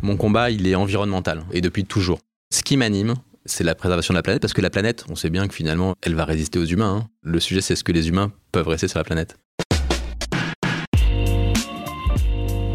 [0.00, 2.20] Mon combat, il est environnemental, et depuis toujours.
[2.54, 3.14] Ce qui m'anime,
[3.44, 5.94] c'est la préservation de la planète, parce que la planète, on sait bien que finalement,
[6.02, 7.02] elle va résister aux humains.
[7.02, 7.08] hein.
[7.22, 9.36] Le sujet, c'est ce que les humains peuvent rester sur la planète.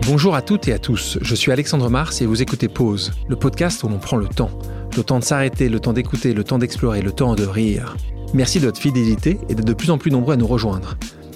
[0.06, 3.38] Bonjour à toutes et à tous, je suis Alexandre Mars et vous écoutez Pause, le
[3.38, 4.60] podcast où l'on prend le temps.
[4.98, 7.96] Le temps de s'arrêter, le temps d'écouter, le temps d'explorer, le temps de rire.
[8.34, 10.98] Merci de votre fidélité et d'être de plus en plus nombreux à nous rejoindre.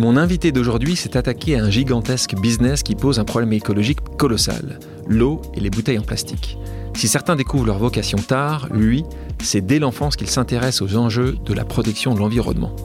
[0.00, 4.78] Mon invité d'aujourd'hui s'est attaqué à un gigantesque business qui pose un problème écologique colossal,
[5.08, 6.56] l'eau et les bouteilles en plastique.
[6.94, 9.02] Si certains découvrent leur vocation tard, lui,
[9.42, 12.76] c'est dès l'enfance qu'il s'intéresse aux enjeux de la protection de l'environnement.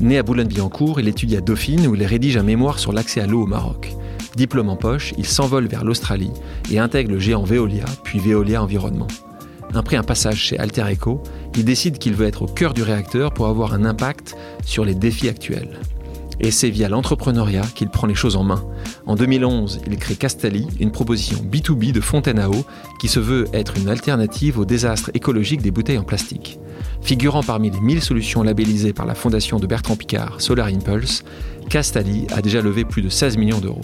[0.00, 3.26] Né à Boulogne-Billancourt, il étudie à Dauphine où il rédige un mémoire sur l'accès à
[3.26, 3.92] l'eau au Maroc.
[4.34, 6.32] Diplôme en poche, il s'envole vers l'Australie
[6.72, 9.08] et intègre le géant Veolia, puis Veolia Environnement.
[9.74, 11.22] Après un passage chez Alter Eco,
[11.54, 14.94] il décide qu'il veut être au cœur du réacteur pour avoir un impact sur les
[14.94, 15.80] défis actuels.
[16.40, 18.64] Et c'est via l'entrepreneuriat qu'il prend les choses en main.
[19.06, 22.64] En 2011, il crée Castali, une proposition B2B de fontaine à eau
[22.98, 26.58] qui se veut être une alternative au désastre écologique des bouteilles en plastique.
[27.02, 31.22] Figurant parmi les 1000 solutions labellisées par la fondation de Bertrand Picard, Solar Impulse,
[31.68, 33.82] Castali a déjà levé plus de 16 millions d'euros.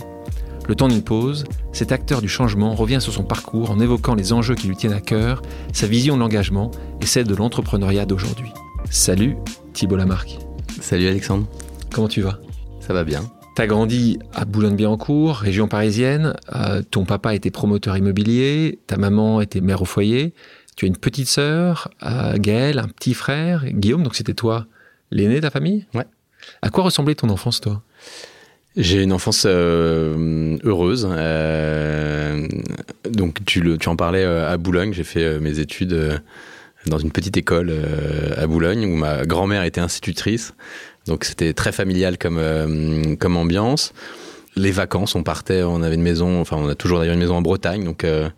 [0.68, 4.32] Le temps d'une pause, cet acteur du changement revient sur son parcours en évoquant les
[4.32, 8.50] enjeux qui lui tiennent à cœur, sa vision de l'engagement et celle de l'entrepreneuriat d'aujourd'hui.
[8.88, 9.36] Salut
[9.72, 10.38] Thibault Lamarck.
[10.80, 11.46] Salut Alexandre,
[11.92, 12.38] Comment tu vas?
[12.80, 13.30] Ça va bien.
[13.56, 16.34] T'as grandi à Boulogne-Billancourt, région parisienne.
[16.54, 20.32] Euh, ton papa était promoteur immobilier, ta maman était mère au foyer.
[20.76, 24.02] Tu as une petite sœur, euh, Gaëlle, un petit frère, Guillaume.
[24.02, 24.66] Donc c'était toi
[25.10, 25.86] l'aîné de ta famille?
[25.94, 26.06] Ouais.
[26.62, 27.82] À quoi ressemblait ton enfance, toi?
[28.76, 31.06] J'ai une enfance euh, heureuse.
[31.10, 32.46] euh,
[33.10, 34.92] donc tu, le, tu en parlais euh, à Boulogne.
[34.92, 36.22] J'ai fait mes études
[36.86, 37.74] dans une petite école
[38.38, 40.54] à Boulogne où ma grand-mère était institutrice.
[41.06, 43.92] Donc c'était très familial comme, euh, comme ambiance.
[44.56, 47.36] Les vacances, on partait, on avait une maison, enfin on a toujours d'ailleurs une maison
[47.36, 47.84] en Bretagne.
[47.84, 48.28] Donc, euh,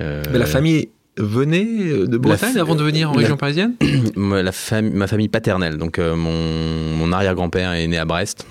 [0.00, 3.74] euh, Mais La famille venait de Bretagne avant de venir en la- région parisienne
[4.16, 8.46] ma, la fam- ma famille paternelle, donc mon, mon arrière-grand-père est né à Brest.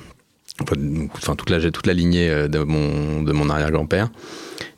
[0.61, 4.09] Enfin, toute, la, toute la lignée de mon, de mon arrière-grand-père.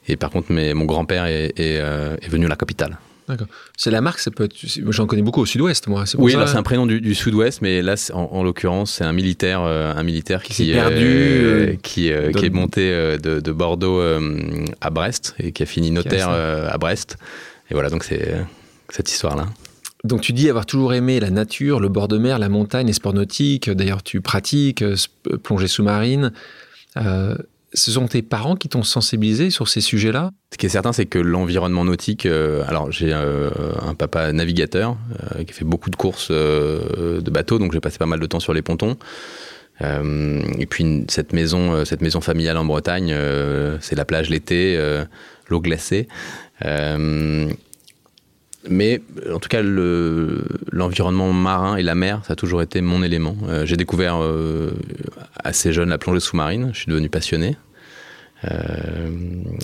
[0.07, 2.97] Et par contre, mes- mon grand-père est, est, est venu à la capitale.
[3.27, 3.47] D'accord.
[3.75, 4.55] C'est la marque, ça peut être.
[4.89, 6.03] J'en connais beaucoup au sud-ouest, moi.
[6.17, 9.03] Oui, ça- alors c'est un prénom du, du sud-ouest, mais là, en, en l'occurrence, c'est
[9.03, 12.89] un militaire, euh, un militaire Qui qui, s'est perdu, euh, qui, euh, qui est monté
[12.91, 13.99] de, de Bordeaux
[14.81, 17.17] à Brest et qui a fini notaire à Brest.
[17.71, 18.35] Et voilà, donc c'est
[18.89, 19.47] cette histoire-là.
[20.03, 22.93] Donc tu dis avoir toujours aimé la nature, le bord de mer, la montagne, les
[22.93, 23.71] sports nautiques.
[23.71, 24.83] D'ailleurs, tu pratiques
[25.41, 26.31] plongée sous-marine.
[27.75, 30.31] Ce sont tes parents qui t'ont sensibilisé sur ces sujets-là?
[30.53, 32.25] Ce qui est certain, c'est que l'environnement nautique.
[32.25, 33.49] euh, alors, j'ai euh,
[33.85, 34.95] un papa navigateur
[35.35, 38.39] euh, qui fait beaucoup de courses de bateaux, donc j'ai passé pas mal de temps
[38.39, 38.97] sur les pontons.
[39.81, 41.83] Et puis cette maison,
[42.21, 43.13] familiale en Bretagne,
[43.81, 44.79] c'est la plage l'été,
[45.49, 46.07] l'eau glacée.
[48.65, 52.81] Euh, mais en tout cas, le- l'environnement marin et la mer, ça a toujours été
[52.81, 53.37] mon élément.
[53.47, 54.71] Euh, j'ai découvert euh,
[55.43, 56.69] assez jeune la plongée sous-marine.
[56.73, 57.57] Je suis devenu passionné.
[58.43, 59.07] Euh,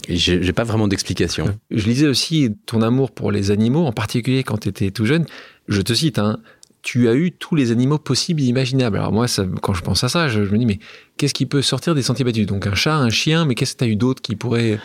[0.10, 1.58] j'ai pas vraiment d'explication.
[1.70, 5.26] Je lisais aussi ton amour pour les animaux, en particulier quand tu étais tout jeune.
[5.68, 6.40] Je te cite, hein,
[6.84, 8.98] tu as eu tous les animaux possibles et imaginables.
[8.98, 10.80] Alors moi, ça- quand je pense à ça, je, je me dis, mais
[11.18, 12.46] qu'est-ce qui peut sortir des sentiers battus?
[12.48, 14.80] Donc un chat, un chien, mais qu'est-ce que tu as eu d'autre qui pourrait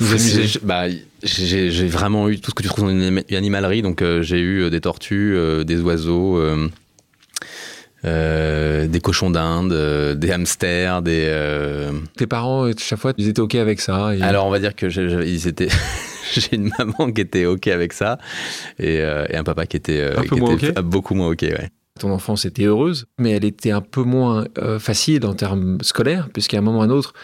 [0.00, 0.58] nous amuser?
[0.62, 0.84] bah,
[1.22, 3.82] j'ai vraiment eu tout ce que tu trouves dans une anim- animalerie.
[3.82, 6.38] Donc, euh, j'ai eu euh, des tortues, euh, des oiseaux,
[8.04, 11.90] euh, des cochons d'Inde, des hamsters, des.
[12.16, 14.14] Tes parents, euh, chaque fois, ils étaient OK avec ça.
[14.16, 14.86] et- Alors, on va dire que
[15.26, 15.68] ils étaient.
[16.34, 18.18] J'ai une maman qui était OK avec ça
[18.78, 21.14] et, euh, et un papa qui était, euh, Un peu qui moins était OK beaucoup
[21.14, 21.42] moins OK.
[21.42, 21.70] Ouais.
[21.98, 26.28] ton enfance était heureuse, mais elle était un peu moins euh, facile en termes scolaires,
[26.32, 27.14] puisqu'à un moment ou à un autre,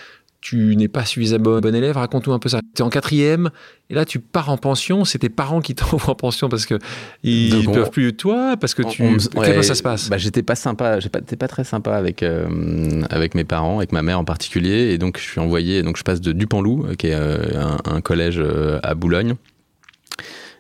[0.49, 1.97] tu n'es pas suffisamment bon élève.
[1.97, 2.61] Raconte-nous un peu ça.
[2.77, 3.51] Tu es en quatrième
[3.91, 5.05] et là tu pars en pension.
[5.05, 6.79] C'est tes parents qui t'envoient en pension parce que
[7.25, 9.03] ils ne peuvent plus de toi, parce que tu.
[9.35, 10.09] comment ça se passe?
[10.09, 11.01] bah, J'étais pas sympa.
[11.01, 14.93] J'étais pas, pas très sympa avec euh, avec mes parents, avec ma mère en particulier,
[14.93, 15.83] et donc je suis envoyé.
[15.83, 18.41] Donc je passe de Dupanloup, qui est un, un, collège
[18.85, 19.35] à Boulogne,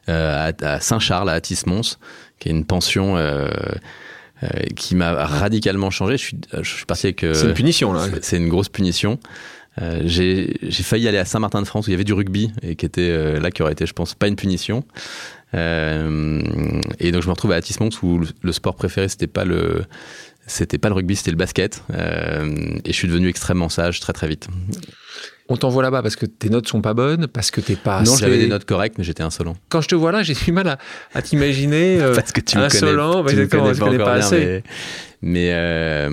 [0.08, 1.98] à, à Saint-Charles, à Atis-Mons,
[2.40, 3.16] qui est une pension.
[3.16, 3.48] Euh,
[4.76, 6.18] qui m'a radicalement changé.
[6.18, 7.20] Je suis, je suis parti avec.
[7.32, 8.06] c'est une punition, là.
[8.20, 9.18] C'est une grosse punition.
[9.82, 13.10] Euh, j'ai failli aller à Saint-Martin-de-France où il y avait du rugby et qui était
[13.10, 14.84] euh, là qui aurait été, je pense, pas une punition.
[15.54, 16.42] Euh,
[16.98, 19.84] et donc je me retrouve à Atis où le, sport préféré c'était pas le
[20.46, 21.82] c'était pas le rugby, c'était le basket.
[21.92, 24.48] et je suis devenu extrêmement sage très très vite.
[25.48, 28.02] On t'envoie là-bas parce que tes notes sont pas bonnes, parce que t'es pas.
[28.02, 29.56] Non, j'avais des notes correctes, mais j'étais insolent.
[29.68, 30.76] Quand je te vois là, j'ai du mal
[31.14, 33.22] à, t'imaginer euh, parce que tu insolent.
[33.22, 34.64] Me connais, tu me connais pas, assez.
[35.22, 36.10] Mais, euh,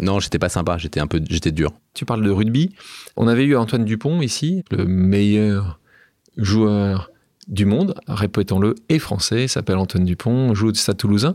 [0.00, 0.76] non, j'étais pas sympa.
[0.76, 1.72] J'étais un peu, j'étais dur.
[1.94, 2.74] Tu parles de rugby.
[3.16, 5.78] On avait eu Antoine Dupont ici, le meilleur
[6.36, 7.10] joueur
[7.46, 11.34] du monde, répétons-le, et français, s'appelle Antoine Dupont, joue de Stade Toulousain.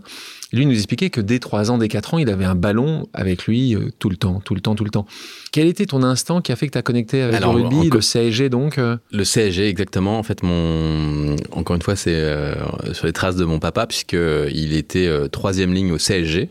[0.53, 3.45] Lui nous expliquait que dès 3 ans, dès 4 ans, il avait un ballon avec
[3.45, 5.05] lui euh, tout le temps, tout le temps, tout le temps.
[5.51, 7.99] Quel était ton instant qui a fait que tu as connecté avec le rugby, le
[7.99, 10.19] CSG donc euh Le CSG, exactement.
[10.19, 11.35] En fait, mon...
[11.51, 12.53] encore une fois, c'est euh,
[12.93, 16.49] sur les traces de mon papa, puisqu'il était troisième ligne au CSG,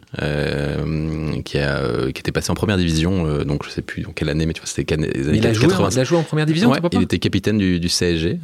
[1.45, 1.81] qui, a,
[2.13, 4.61] qui était passé en première division, donc je sais plus dans quelle année, mais tu
[4.61, 7.19] vois, c'était les années il a, joué, il a joué en première division, Il était
[7.19, 8.39] capitaine du, du CSG.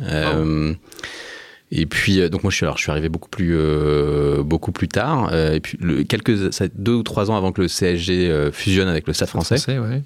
[1.70, 4.72] Et puis euh, donc moi je suis alors je suis arrivé beaucoup plus euh, beaucoup
[4.72, 8.50] plus tard euh, et puis le, quelques deux ou trois ans avant que le CSG
[8.52, 9.58] fusionne avec le Stade Français.
[9.58, 10.02] français ouais.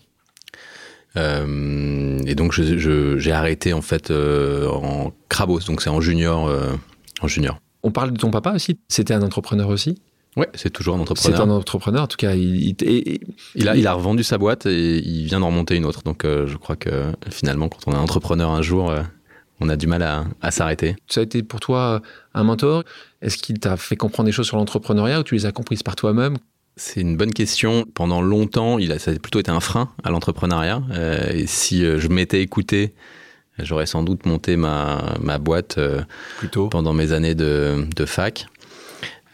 [2.27, 6.51] et donc j'ai arrêté en fait en Crabos donc c'est en junior
[7.21, 7.59] en junior.
[7.85, 8.79] On parle de ton papa aussi.
[8.89, 10.01] C'était un entrepreneur aussi.
[10.37, 11.37] Ouais, c'est toujours un entrepreneur.
[11.37, 12.35] C'est un entrepreneur, en tout cas.
[12.35, 12.75] Il,
[13.55, 16.03] il, a, il a revendu sa boîte et il vient d'en remonter une autre.
[16.05, 18.95] Donc, je crois que finalement, quand on est entrepreneur un jour,
[19.63, 20.97] on a du mal à, s'arrêter.
[21.09, 22.03] Ça a été pour toi
[22.35, 22.85] un mentor
[23.21, 25.97] Est-ce qu'il t'a fait comprendre des choses sur l'entrepreneuriat ou tu les as comprises par
[25.97, 26.37] toi-même?
[26.77, 27.87] C'est une bonne question.
[27.95, 30.83] Pendant longtemps, il a, ça a plutôt été un frein à l'entrepreneuriat.
[30.91, 32.95] Euh, et si euh, je m'étais écouté,
[33.59, 36.03] j'aurais sans doute monté ma, ma boîte euh,
[36.39, 36.69] plutôt.
[36.69, 38.47] pendant mes années de, de fac.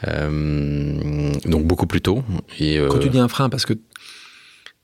[0.04, 2.22] donc beaucoup plus tôt.
[2.58, 3.74] Et, Quand tu dis un frein, parce que,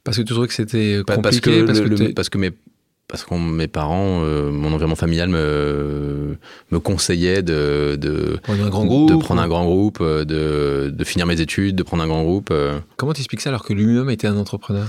[0.05, 2.53] parce que tu trouvais que c'était compliqué parce que, parce, que parce que mes
[3.09, 6.37] parce que mes parents, euh, mon environnement familial me,
[6.71, 10.91] me conseillait de, de, prendre un grand groupe, de, prendre un grand groupe, euh, de,
[10.91, 12.49] de finir mes études, de prendre un grand groupe.
[12.51, 12.79] Euh.
[12.97, 14.87] Comment t'expliques ça alors que lui-même était un entrepreneur?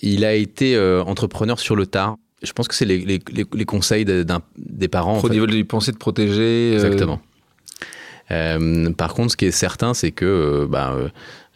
[0.00, 2.16] Il a été entrepreneur sur le tard.
[2.42, 5.20] Je pense que c'est les, les, les, conseils des parents.
[5.20, 6.74] Au niveau de penser de protéger.
[6.74, 7.20] Exactement.
[8.28, 10.94] par contre, ce qui est certain, c'est que bah,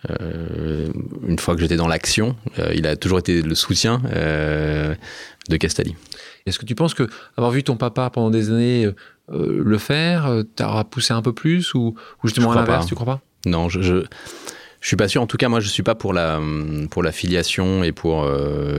[0.08, 2.36] une fois que j'étais dans l'action,
[2.74, 4.00] il a toujours été le soutien
[5.48, 5.94] de Castelli.
[6.46, 8.94] Est-ce que tu penses que avoir vu ton papa pendant des années euh,
[9.32, 11.94] euh, le faire, euh, t'aura poussé un peu plus ou,
[12.24, 13.20] justement à l'inverse, tu crois pas?
[13.46, 14.04] Non, je, je,
[14.80, 15.22] je suis pas sûr.
[15.22, 16.40] En tout cas, moi, je suis pas pour la
[16.90, 18.28] pour la filiation et pour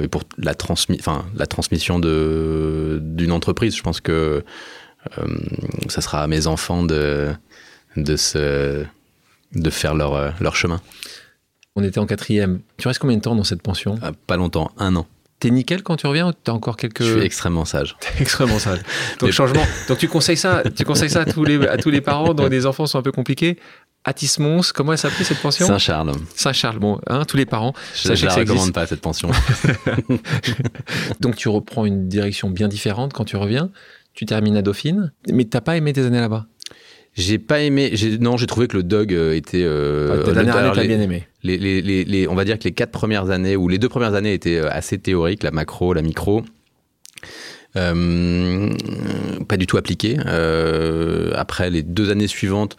[0.09, 3.75] pour la transmi enfin la transmission de d'une entreprise.
[3.75, 4.43] Je pense que
[5.87, 7.29] ça sera à mes enfants de
[7.95, 8.83] de se
[9.53, 10.81] de faire leur leur chemin.
[11.75, 12.59] On était en quatrième.
[12.77, 13.97] Tu restes combien de temps dans cette pension?
[14.27, 15.07] Pas longtemps, un an.
[15.41, 17.01] T'es nickel quand tu reviens ou t'as encore quelques.
[17.01, 17.95] Je suis extrêmement sage.
[18.19, 18.79] extrêmement sage.
[19.19, 19.63] Donc, changement.
[19.87, 22.47] Donc, tu conseilles ça, tu conseilles ça à tous les, à tous les parents dont
[22.47, 23.57] les enfants sont un peu compliqués.
[24.03, 25.65] Atis-Mons, comment elle s'appelle cette pension?
[25.65, 26.11] Saint-Charles.
[26.35, 27.73] Saint-Charles, bon, hein, tous les parents.
[27.95, 29.31] Je ne la recommande pas cette pension.
[31.19, 33.71] Donc tu reprends une direction bien différente quand tu reviens.
[34.13, 36.45] Tu termines à Dauphine, mais t'as pas aimé tes années là-bas?
[37.13, 37.93] J'ai pas aimé.
[38.21, 39.63] Non, j'ai trouvé que le dog euh, était.
[39.63, 41.27] Euh, ta dernière année, t'as bien aimé.
[41.43, 44.13] Les, les, les, on va dire que les quatre premières années ou les deux premières
[44.13, 46.43] années étaient euh, assez théoriques, la macro, la micro.
[47.75, 48.69] Euh,
[49.47, 50.17] pas du tout appliqué.
[50.25, 52.77] Euh, après les deux années suivantes,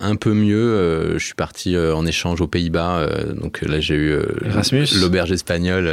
[0.00, 1.18] un peu mieux.
[1.18, 3.06] je suis parti en échange aux Pays-Bas.
[3.38, 4.18] donc là, j'ai eu
[4.98, 5.90] l'auberge espagnole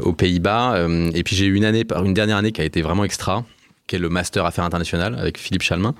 [0.00, 0.86] aux Pays-Bas.
[1.12, 3.44] et puis j'ai eu une année, une dernière année qui a été vraiment extra
[3.86, 5.94] qui est le Master Affaires internationales avec Philippe Chalmin.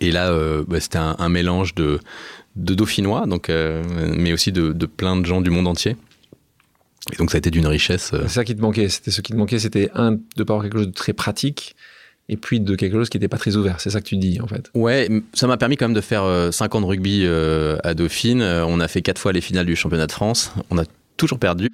[0.00, 2.00] Et là, euh, bah, c'était un, mélange de,
[2.56, 3.82] de dauphinois, donc, euh,
[4.16, 5.96] mais aussi de, plein de gens du monde entier.
[7.12, 8.12] Et donc ça a été d'une richesse.
[8.14, 8.22] Euh.
[8.22, 8.88] C'est ça qui te manquait.
[8.88, 11.76] C'était ce qui te manquait, c'était un de pas avoir quelque chose de très pratique,
[12.30, 13.80] et puis de quelque chose qui n'était pas très ouvert.
[13.80, 14.70] C'est ça que tu dis en fait.
[14.74, 18.42] Ouais, ça m'a permis quand même de faire 5 ans de rugby à Dauphine.
[18.42, 20.52] On a fait quatre fois les finales du championnat de France.
[20.70, 20.84] On a
[21.18, 21.68] toujours perdu.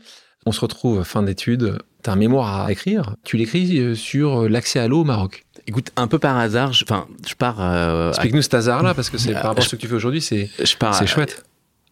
[0.47, 4.43] On se retrouve fin d'études tu as un mémoire à écrire, tu l'écris euh, sur
[4.43, 5.45] euh, l'accès à l'eau au Maroc.
[5.67, 7.57] Écoute, un peu par hasard, je, je pars.
[7.61, 10.21] Euh, Explique-nous cet hasard-là, parce que c'est par rapport à ce que tu fais aujourd'hui,
[10.21, 11.45] c'est chouette.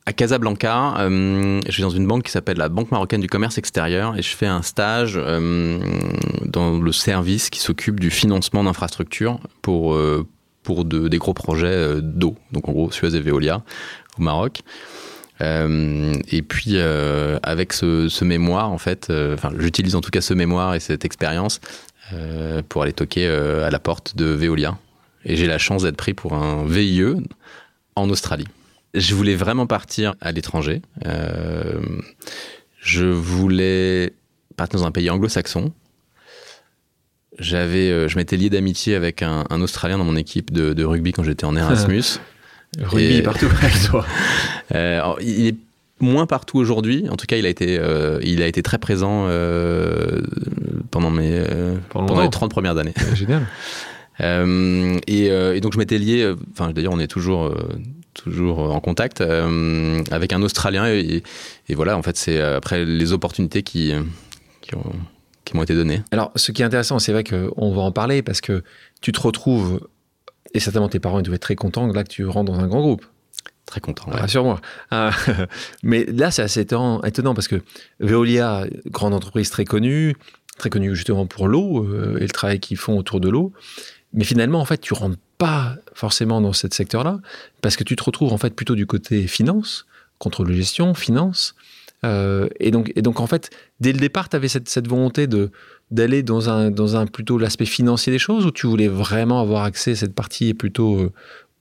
[0.07, 4.17] à Casablanca, je suis dans une banque qui s'appelle la Banque marocaine du commerce extérieur
[4.17, 9.97] et je fais un stage dans le service qui s'occupe du financement d'infrastructures pour,
[10.63, 13.63] pour de, des gros projets d'eau, donc en gros Suez et Veolia
[14.19, 14.63] au Maroc.
[15.41, 20.11] Euh, et puis euh, avec ce, ce, mémoire, en fait, euh, enfin, j'utilise en tout
[20.11, 21.61] cas ce mémoire et cette expérience
[22.71, 24.79] pour aller toquer à la porte de Veolia.
[25.27, 27.03] Et j'ai la chance d'être pris pour un VIE
[27.97, 28.47] en Australie.
[28.95, 30.81] Je voulais vraiment partir à l'étranger.
[32.81, 34.15] je voulais
[34.57, 35.71] partir dans un pays anglo-saxon.
[37.39, 41.13] J'avais, je m'étais lié d'amitié avec un, un, Australien dans mon équipe de, de rugby
[41.13, 42.21] quand j'étais en Erasmus.
[42.83, 44.07] Rugby partout avec toi.
[44.75, 45.57] Euh, il est
[46.01, 47.07] moins partout aujourd'hui.
[47.11, 50.21] En tout cas, il a été, euh, il a été très présent euh,
[50.91, 51.43] pendant, mes,
[51.91, 52.95] pendant, les 30 premières années.
[53.15, 53.47] génial.
[55.07, 57.55] Et, donc, je m'étais lié, enfin, d'ailleurs, on est toujours,
[58.15, 59.23] toujours en contact
[60.11, 60.87] avec un Australien.
[60.87, 61.23] Et,
[61.71, 63.93] voilà, en fait, c'est après les opportunités qui,
[64.61, 64.73] qui
[65.49, 66.03] qui m'ont été données.
[66.11, 68.63] Alors, ce qui est intéressant, c'est vrai qu'on va en parler parce que
[69.01, 69.81] tu te retrouves
[70.55, 72.67] et certainement tes parents ils devaient être très contents là que tu rentres dans un
[72.67, 73.05] grand groupe.
[73.67, 74.07] Très content.
[74.11, 74.63] Rassure-moi.
[74.91, 75.11] Ah,
[75.83, 77.61] mais là, c'est assez étonnant, parce que
[78.01, 80.17] Veolia, grande entreprise très connue,
[80.57, 83.53] très connue justement pour l'eau euh, et le travail qu'ils font autour de l'eau.
[84.15, 87.21] Mais finalement, en fait, tu rentres pas forcément dans ce secteur-là
[87.61, 89.87] parce que tu te retrouves en fait plutôt du côté finance,
[90.19, 91.55] contrôle de gestion, finance.
[92.05, 93.51] Euh, et, donc, et donc, en fait,
[93.81, 95.51] dès le départ, tu avais cette, cette volonté de,
[95.91, 99.65] d'aller dans un, dans un plutôt l'aspect financier des choses ou tu voulais vraiment avoir
[99.65, 101.13] accès à cette partie plutôt euh,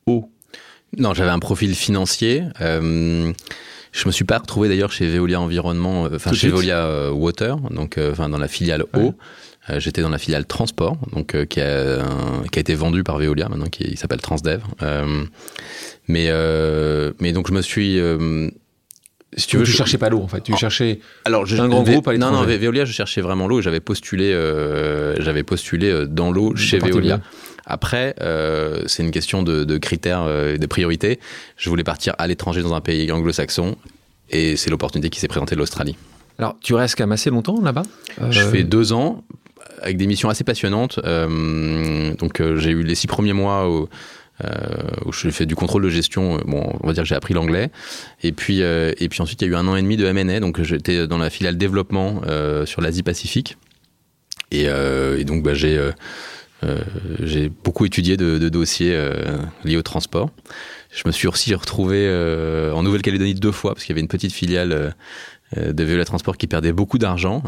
[0.06, 0.32] haut?
[0.98, 2.44] Non, j'avais un profil financier.
[2.62, 3.34] Euh,
[3.91, 7.58] je me suis pas retrouvé d'ailleurs chez Veolia Environnement, euh, enfin chez Veolia euh, Water,
[7.72, 9.13] donc enfin dans la filiale eau.
[9.79, 12.01] J'étais dans la filiale transport, donc qui, a,
[12.50, 14.62] qui a été vendue par Veolia maintenant, qui s'appelle Transdev.
[16.08, 16.32] mais
[17.20, 18.00] mais donc je me suis
[19.36, 21.84] si tu veux, tu cherchais pas l'eau en fait, tu cherchais alors je, un grand
[21.84, 23.62] groupe Non, non, Veolia, je cherchais vraiment l'eau.
[23.62, 27.20] J'avais postulé, euh, j'avais postulé euh, dans l'eau chez Veolia.
[27.66, 31.20] Après, euh, c'est une question de, de critères, de priorités.
[31.58, 33.76] Je voulais partir à l'étranger dans un pays anglo-saxon,
[34.30, 35.98] et c'est l'opportunité qui s'est présentée de l'Australie.
[36.40, 37.84] Alors, tu restes quand même assez longtemps là-bas
[38.30, 39.26] Je fais deux ans
[39.82, 41.02] avec des missions assez passionnantes.
[41.04, 43.90] donc, j'ai eu les six premiers mois au
[45.06, 46.38] où je fais du contrôle de gestion.
[46.38, 47.70] Euh, bon, on va dire que j'ai appris l'anglais.
[48.24, 50.06] Et puis, euh, et puis ensuite, il y a eu un an et demi de
[50.06, 52.22] M&A, donc j'étais dans la filiale développement
[52.65, 53.58] sur l'Asie-Pacifique.
[54.51, 55.79] Et, et, donc, bah, j'ai
[57.22, 58.98] j'ai beaucoup étudié de, de dossiers
[59.63, 60.32] liés au transport.
[60.91, 62.10] Je me suis aussi retrouvé
[62.74, 64.96] en Nouvelle-Calédonie deux fois parce qu'il y avait une petite filiale
[65.56, 67.44] de Veolia Transport qui perdait beaucoup d'argent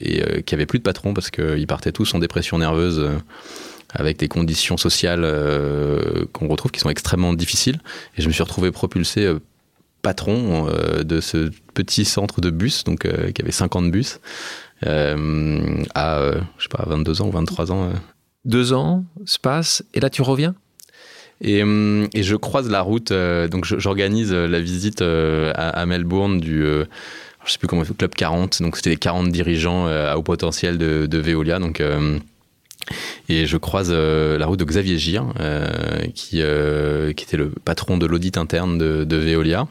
[0.00, 3.10] et qui avait plus de patron parce qu'ils partaient tous en dépression nerveuse
[3.94, 7.80] avec des conditions sociales euh, qu'on retrouve qui sont extrêmement difficiles.
[8.16, 9.38] Et je me suis retrouvé propulsé euh,
[10.02, 14.20] patron euh, de ce petit centre de bus, donc qui avait 50 bus,
[14.84, 17.92] à je sais pas 22 ans ou 23 ans.
[18.44, 20.54] Deux ans se passent et là tu reviens?
[21.40, 27.58] Et, et, je croise la route, donc j'organise la visite à, Melbourne du, je sais
[27.58, 31.60] plus comment, Club 40, donc c'était les 40 dirigeants à haut potentiel de, de Veolia,
[31.60, 31.80] donc
[33.28, 37.50] et je croise euh, la route de Xavier Gir, euh, qui, euh, qui était le
[37.50, 39.66] patron de l'audit interne de, de, Veolia,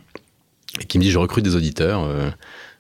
[0.80, 2.08] et qui me dit Je recrute des auditeurs.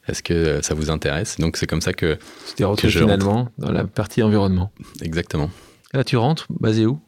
[0.08, 1.38] Est-ce que ça vous intéresse?
[1.40, 2.18] Donc c'est comme ça que.
[2.56, 4.72] Tu t'es finalement dans la partie environnement.
[5.02, 5.50] Exactement.
[5.94, 7.00] là, tu rentres, basé où?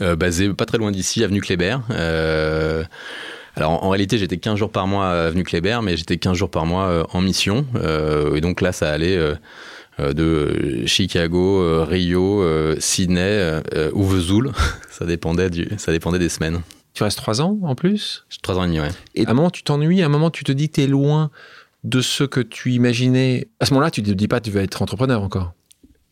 [0.00, 1.78] Basé pas très loin d'ici, avenue Kléber.
[3.56, 6.50] alors en, réalité, j'étais 15 jours par mois à avenue Kléber, mais j'étais 15 jours
[6.50, 7.66] par mois en mission.
[8.34, 9.18] et donc là, ça allait
[9.98, 13.60] de Chicago, euh, Rio, euh, Sydney
[13.92, 14.52] ou Vesoul.
[14.90, 16.60] ça, dépendait du, ça dépendait des semaines.
[16.94, 18.24] Tu restes trois ans en plus?
[18.42, 18.88] Trois ans et demi, ouais.
[19.14, 20.86] Et à un moment, tu t'ennuies, à un moment, tu te dis que tu es
[20.86, 21.30] loin
[21.84, 23.48] de ce que tu imaginais.
[23.60, 25.52] À ce moment-là, tu te dis pas tu vas être entrepreneur encore.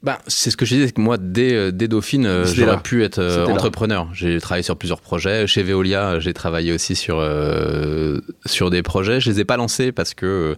[0.03, 4.09] Bah, c'est ce que je disais, que moi, dès, dès Dauphine, j'aurais pu être entrepreneur.
[4.13, 5.47] J'ai travaillé sur plusieurs projets.
[5.47, 7.25] Chez Veolia, j'ai travaillé aussi sur,
[8.45, 9.21] sur des projets.
[9.21, 10.57] Je les ai pas lancés parce que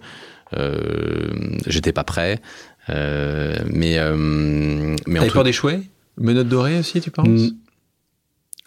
[0.57, 1.31] euh,
[1.67, 2.41] j'étais pas prêt.
[2.91, 5.81] Euh, mais euh, mais T'avais peur d'échouer
[6.17, 7.53] Menottes dorées aussi, tu penses?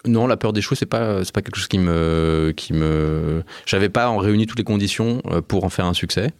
[0.04, 3.44] Non, la peur d'échouer, c'est pas c'est pas quelque chose qui me qui me.
[3.66, 6.32] J'avais pas en réuni toutes les conditions euh, pour en faire un succès.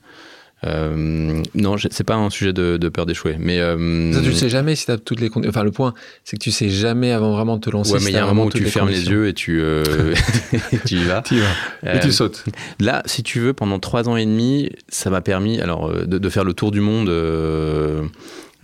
[0.65, 3.37] Euh, non, c'est pas un sujet de, peur d'échouer.
[3.39, 5.51] Mais euh, ça, tu le sais jamais si tu as toutes les conditions.
[5.51, 7.93] Enfin, le point, c'est que tu sais jamais avant vraiment de te lancer.
[7.93, 10.15] Ouais, mais il y a un moment où tu fermes les yeux et tu, euh,
[10.87, 11.23] tu y vas.
[11.23, 11.95] tu y vas.
[11.95, 12.45] et tu sautes.
[12.81, 16.29] Là, si tu veux, pendant trois ans et demi, ça m'a permis alors de, de,
[16.29, 17.11] faire le tour du monde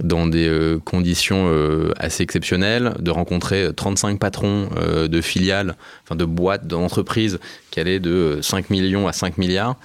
[0.02, 1.52] dans des conditions
[1.98, 4.68] assez exceptionnelles, de rencontrer 35 patrons
[5.08, 7.40] de filiales, enfin de boîtes, d'entreprises
[7.70, 9.76] qui allaient de 5 millions à 5 milliards.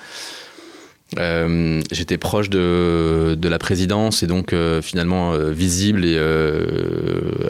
[1.18, 6.18] Euh, j'étais proche de, de, la présidence et donc euh, finalement euh, visible et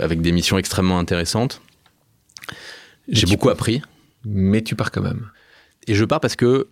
[0.02, 1.62] avec des missions extrêmement intéressantes.
[3.08, 3.82] J'ai beaucoup appris.
[4.26, 5.28] Mais tu pars quand même.
[5.88, 6.68] Et je pars parce que,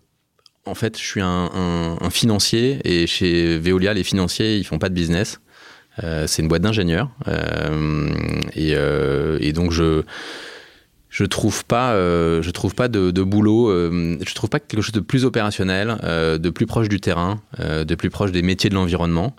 [0.65, 4.87] en fait, je suis un, un, financier et chez Veolia, les financiers, ils font pas
[4.87, 5.41] de business.
[5.97, 7.09] c'est une boîte d'ingénieurs.
[8.55, 10.03] Et, et, donc, je
[11.11, 14.93] je trouve pas, euh, je trouve pas de, boulot, euh, je trouve pas quelque chose
[14.93, 18.75] de plus opérationnel, euh, de plus proche du terrain, de plus proche des métiers de
[18.75, 19.35] l'environnement.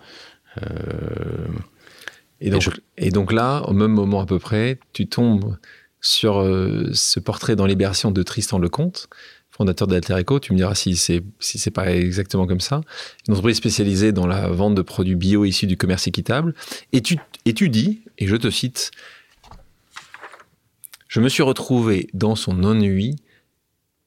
[2.43, 5.57] Et donc, et, donc, là, au même moment à peu près, tu tombes
[6.03, 6.45] sur
[6.93, 9.09] ce portrait dans Libération de Tristan Lecomte,
[9.51, 10.41] fondateur d'Alter Eco.
[10.41, 12.83] Tu me diras si c'est si c'est pas exactement comme ça.
[13.27, 16.55] Une entreprise spécialisée dans la vente de produits bio issus du commerce équitable.
[16.93, 18.91] Et tu, et tu dis, et je te cite,
[21.13, 23.17] je me suis retrouvé dans son ennui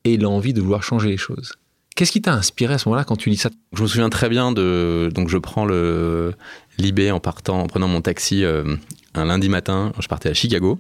[0.06, 1.54] et l'envie de vouloir changer les choses.
[1.96, 3.52] Qu'est-ce qui t'a inspiré à ce moment-là quand tu lis ça?
[3.74, 5.12] Je me souviens très bien de.
[5.14, 6.34] Donc, je prends le
[6.80, 8.76] Libé en partant, en prenant mon taxi euh,
[9.14, 9.94] un lundi matin.
[10.00, 10.80] Je partais à Chicago.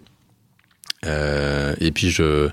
[1.05, 2.49] Euh, et puis, je,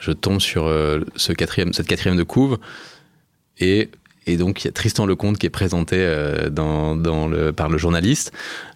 [0.00, 2.58] je tombe sur euh, ce quatrième, cette quatrième de couve.
[3.58, 3.88] Et
[4.28, 7.70] et donc, il y a Tristan Lecomte qui est présenté euh, dans, dans le, par
[7.70, 8.30] le journaliste.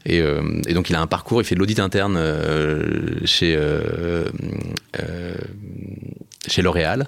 [0.07, 3.59] Et, euh, et, donc, il a un parcours, il fait de l'audit interne euh, chez,
[6.49, 7.07] chez L'Oréal.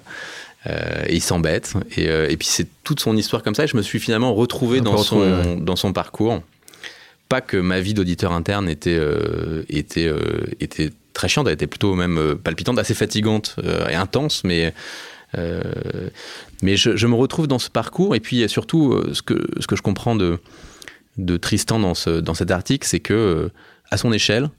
[0.67, 1.73] et il s'embête.
[1.97, 3.63] Et, et, puis, c'est toute son histoire comme ça.
[3.63, 6.41] Et je me suis finalement retrouvé dans son, dans son parcours.
[7.27, 9.01] Pas que ma vie d'auditeur interne était,
[9.69, 10.11] était,
[10.59, 13.55] était très chiante, elle était plutôt même palpitante, assez fatigante
[13.89, 14.71] et intense, mais
[16.61, 19.75] mais je, me retrouve dans ce parcours et puis surtout euh, ce que, ce que
[19.75, 20.39] je comprends de,
[21.17, 23.49] de Tristan dans, ce, dans cet article, c'est que euh,
[23.91, 24.49] à son échelle,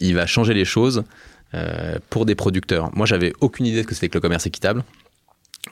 [0.00, 1.04] il va changer les choses
[2.10, 2.94] pour des producteurs.
[2.94, 4.84] Moi, j'avais aucune idée de ce que c'était que le commerce équitable.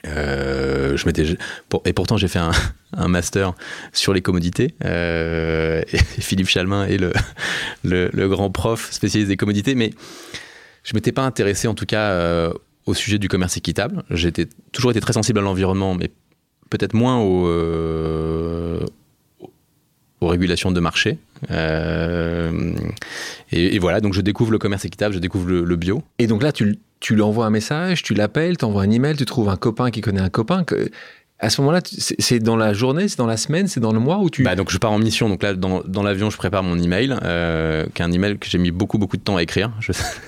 [0.05, 1.37] je m'étais
[1.85, 2.53] et pourtant j'ai fait un,
[2.97, 3.53] un, master
[3.93, 4.75] sur les commodités.
[6.19, 7.13] Philippe Chalmin est le,
[7.85, 9.91] le, le, grand prof spécialiste des commodités, mais
[10.83, 12.51] je m'étais pas intéressé en tout cas
[12.87, 14.03] au sujet du commerce équitable.
[14.11, 14.33] J'ai
[14.73, 16.11] toujours été très sensible à l'environnement, mais
[16.71, 18.81] peut-être moins aux, euh,
[20.21, 21.19] aux, régulations de marché.
[21.51, 22.73] Euh,
[23.53, 26.03] et, voilà, donc je découvre le commerce équitable, je découvre le, bio.
[26.19, 29.17] Et donc là, tu, tu lui envoies un message, tu l'appelles, tu envoies un email,
[29.17, 30.65] tu trouves un copain qui connaît un copain.
[31.43, 34.19] À ce moment-là, c'est dans la journée, c'est dans la semaine, c'est dans le mois
[34.19, 34.45] où tu.
[34.45, 35.29] Bah donc je pars en mission.
[35.29, 38.49] Donc là, dans, dans l'avion, je prépare mon email, euh, qui est un email que
[38.49, 39.73] j'ai mis beaucoup beaucoup de temps à écrire.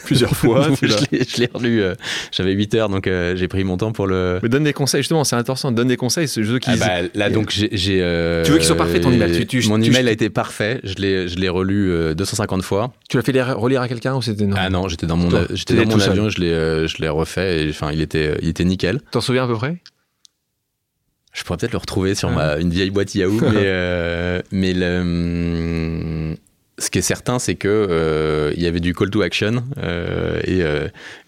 [0.05, 0.66] Plusieurs fois.
[0.83, 1.83] je l'ai relu.
[1.83, 1.94] Euh,
[2.33, 4.40] J'avais 8 heures, donc euh, j'ai pris mon temps pour le.
[4.42, 5.22] Mais donne des conseils justement.
[5.22, 5.70] C'est intéressant.
[5.70, 6.27] Donne des conseils.
[6.27, 6.70] Ce jeu qui.
[6.70, 8.00] Ah bah, là donc j'ai.
[8.03, 10.81] Euh, tu veux qu'il soit parfait ton email tu, Mon email a été parfait.
[10.83, 12.92] Je l'ai je l'ai relu 250 fois.
[13.09, 15.77] Tu l'as fait relire à quelqu'un ou c'était non Ah non, j'étais dans mon j'étais
[15.77, 16.29] dans mon avion.
[16.29, 17.68] Je l'ai je l'ai refait.
[17.70, 19.00] Enfin, il était il était nickel.
[19.12, 19.77] T'en souviens à peu près?
[21.35, 25.01] Je pourrais peut-être le retrouver sur ma, une vieille boîte Yahoo, mais, euh, mais le,
[25.01, 26.37] hum,
[26.79, 30.40] ce qui est certain, c'est que euh, il y avait du call to action euh,
[30.44, 30.61] et,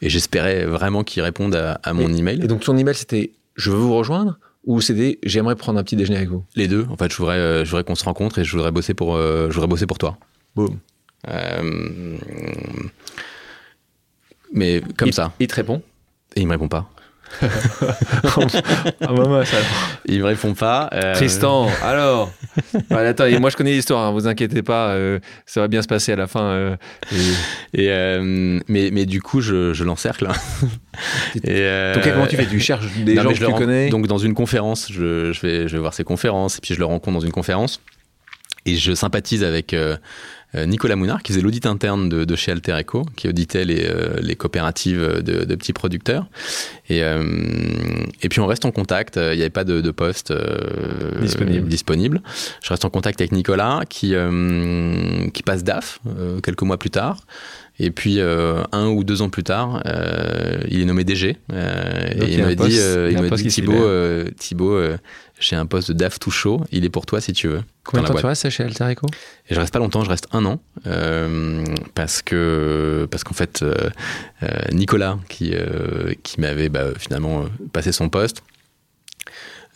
[0.05, 2.41] et j'espérais vraiment qu'il réponde à, à mon email.
[2.43, 5.97] Et donc ton email, c'était je veux vous rejoindre ou c'était j'aimerais prendre un petit
[5.97, 6.45] déjeuner avec vous?
[6.55, 6.87] Les deux.
[6.89, 9.53] En fait, je voudrais, je voudrais qu'on se rencontre et je voudrais bosser pour, je
[9.53, 10.19] voudrais bosser pour toi.
[10.55, 10.79] Boum.
[14.53, 15.33] mais comme ça.
[15.41, 15.83] Il te répond?
[16.37, 16.91] Et il me répond pas.
[19.01, 19.57] ah, maman, ça...
[20.07, 20.89] Il me répond pas.
[20.93, 21.15] Euh.
[21.15, 22.33] Tristan, alors
[22.91, 26.13] attends, Moi, je connais l'histoire, hein, vous inquiétez pas, euh, ça va bien se passer
[26.13, 26.43] à la fin.
[26.43, 26.77] Euh,
[27.75, 27.89] et,
[28.69, 30.29] mais, mais du coup, je, je l'encercle.
[31.45, 32.47] et, donc, comment tu fais?
[32.47, 33.89] Tu cherches des gens que tu connais?
[33.89, 36.79] Donc, dans une conférence, je, je, vais, je vais voir ces conférences, et puis je
[36.79, 37.81] le rencontre dans une conférence.
[38.67, 39.97] Et je sympathise avec euh,
[40.65, 44.37] Nicolas Mounard, qui faisait l'audit interne de, chez Alter Eco, qui auditait les, euh, les
[44.37, 46.27] coopératives de, petits producteurs.
[46.89, 47.25] Et, euh,
[48.23, 49.17] et puis on reste en contact.
[49.17, 50.33] Il n'y avait pas de, de poste
[51.21, 51.69] disponible.
[51.69, 52.23] disponible.
[52.63, 54.15] Je reste en contact avec Nicolas, qui,
[55.33, 56.01] qui passe DAF
[56.43, 57.27] quelques mois plus tard.
[57.79, 59.83] Et puis un ou deux ans plus tard,
[60.69, 61.31] il est nommé DG.
[61.31, 61.37] et
[62.29, 62.79] il, m'a dit,
[63.11, 63.89] il m'a dit Thibaut,
[64.39, 64.81] Thibaut
[65.39, 67.63] j'ai un poste de DAF tout chaud, il est pour toi si tu veux.
[67.85, 69.07] Combien de temps tu restes chez Alter Eco
[69.49, 73.63] Et je reste pas longtemps, je reste un an, euh, parce que parce qu'en fait
[73.63, 73.75] euh,
[74.43, 75.55] euh, Nicolas qui
[76.23, 78.43] qui m'avait bah, finalement passé son poste.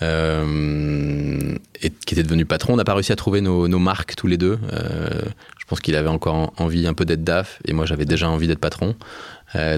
[0.01, 4.27] et qui était devenu patron, on n'a pas réussi à trouver nos, nos marques tous
[4.27, 4.59] les deux.
[4.73, 8.46] je pense qu'il avait encore envie un peu d'être DAF et moi j'avais déjà envie
[8.46, 8.96] d'être patron.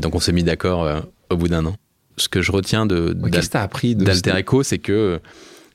[0.01, 1.75] donc on s'est mis d'accord au bout d'un an.
[2.18, 5.18] Ce que je retiens de, d'Alter Eco, c'est que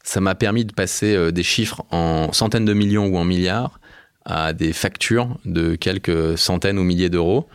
[0.07, 3.81] ça m'a permis de passer euh, des chiffres en centaines de millions ou en milliards
[4.23, 7.49] à des factures de quelques centaines ou milliers d'euros.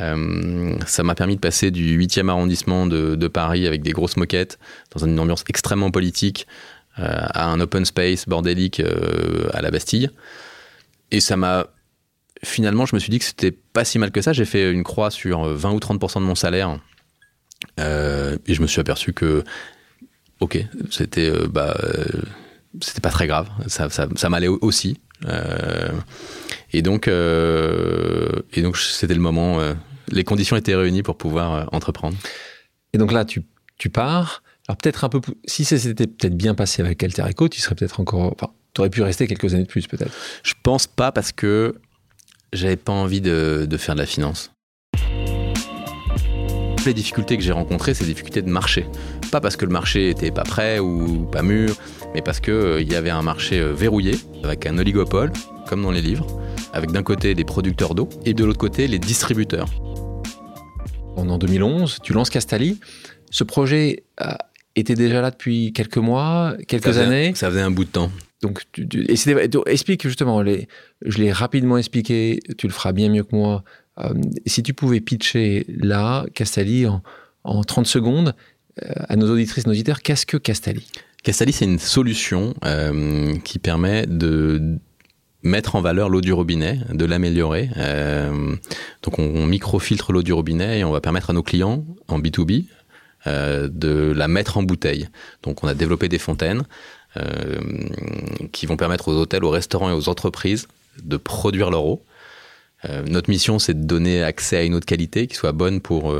[0.00, 4.58] Euh, ça m'a permis de passer du 8e arrondissement de, Paris avec des grosses moquettes,
[4.92, 6.46] dans une ambiance extrêmement politique,
[6.98, 8.80] euh, à un open space bordélique
[9.52, 10.10] à la Bastille.
[11.10, 11.66] Et ça m'a.
[12.42, 14.32] Finalement, je me suis dit que c'était pas si mal que ça.
[14.32, 16.78] J'ai fait une croix sur 20 ou 30% de mon salaire.
[17.78, 19.44] et je me suis aperçu que,
[20.40, 21.76] ok, c'était bah,
[22.80, 23.48] c'était pas très grave.
[23.66, 24.98] Ça, ça, ça m'allait aussi.
[26.72, 29.58] et donc, et donc c'était le moment.
[30.10, 32.16] les conditions étaient réunies pour pouvoir entreprendre.
[32.92, 33.42] Et donc là, tu,
[33.78, 34.42] tu pars.
[34.68, 37.74] Alors peut-être un peu, si ça s'était peut-être bien passé avec Alter Echo, tu serais
[37.74, 40.12] peut-être encore, enfin, tu aurais pu rester quelques années de plus peut-être.
[40.44, 41.74] Je pense pas parce que
[42.52, 44.52] j'avais pas envie de, de, faire de la finance.
[46.86, 48.86] Les difficultés que j'ai rencontrées, c'est des difficultés de marché.
[49.30, 51.74] Pas parce que le marché était pas prêt ou pas mûr,
[52.14, 55.32] mais parce qu'il euh, y avait un marché euh, verrouillé, avec un oligopole,
[55.68, 56.26] comme dans les livres,
[56.72, 59.68] avec d'un côté les producteurs d'eau et de l'autre côté les distributeurs.
[61.16, 62.80] En 2011, tu lances Castali.
[63.30, 64.04] Ce projet
[64.74, 67.32] était déjà là depuis quelques mois, quelques années.
[67.36, 68.10] Ça faisait un bout de temps.
[68.42, 68.88] Donc, tu,
[69.66, 70.66] explique justement, les,
[71.04, 73.64] je l'ai rapidement expliqué, tu le feras bien mieux que moi.
[73.98, 74.14] Euh,
[74.46, 77.02] si tu pouvais pitcher là, Castali, en,
[77.44, 78.32] en 30 secondes, euh,
[79.08, 80.86] à nos auditrices, nos auditeurs, qu'est-ce que Castali
[81.22, 84.78] Castali, c'est une solution euh, qui permet de
[85.42, 87.70] mettre en valeur l'eau du robinet, de l'améliorer.
[87.76, 88.56] Euh,
[89.02, 92.18] donc on, on microfiltre l'eau du robinet et on va permettre à nos clients en
[92.18, 92.64] B2B
[93.26, 95.08] euh, de la mettre en bouteille.
[95.42, 96.62] Donc on a développé des fontaines
[98.52, 100.68] qui vont permettre aux hôtels, aux restaurants et aux entreprises
[101.02, 102.04] de produire leur eau.
[103.08, 106.14] Notre mission, c'est de donner accès à une eau de qualité qui soit bonne pour,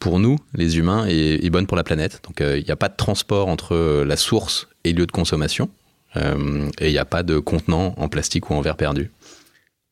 [0.00, 2.20] pour nous, les humains, et, et bonne pour la planète.
[2.24, 5.70] Donc il n'y a pas de transport entre la source et le lieu de consommation.
[6.16, 9.10] et il n'y a pas de contenant en plastique ou en verre perdu.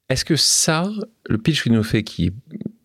[0.08, 0.90] Est-ce que ça,
[1.28, 2.32] le pitch qu'il nous fait, qui est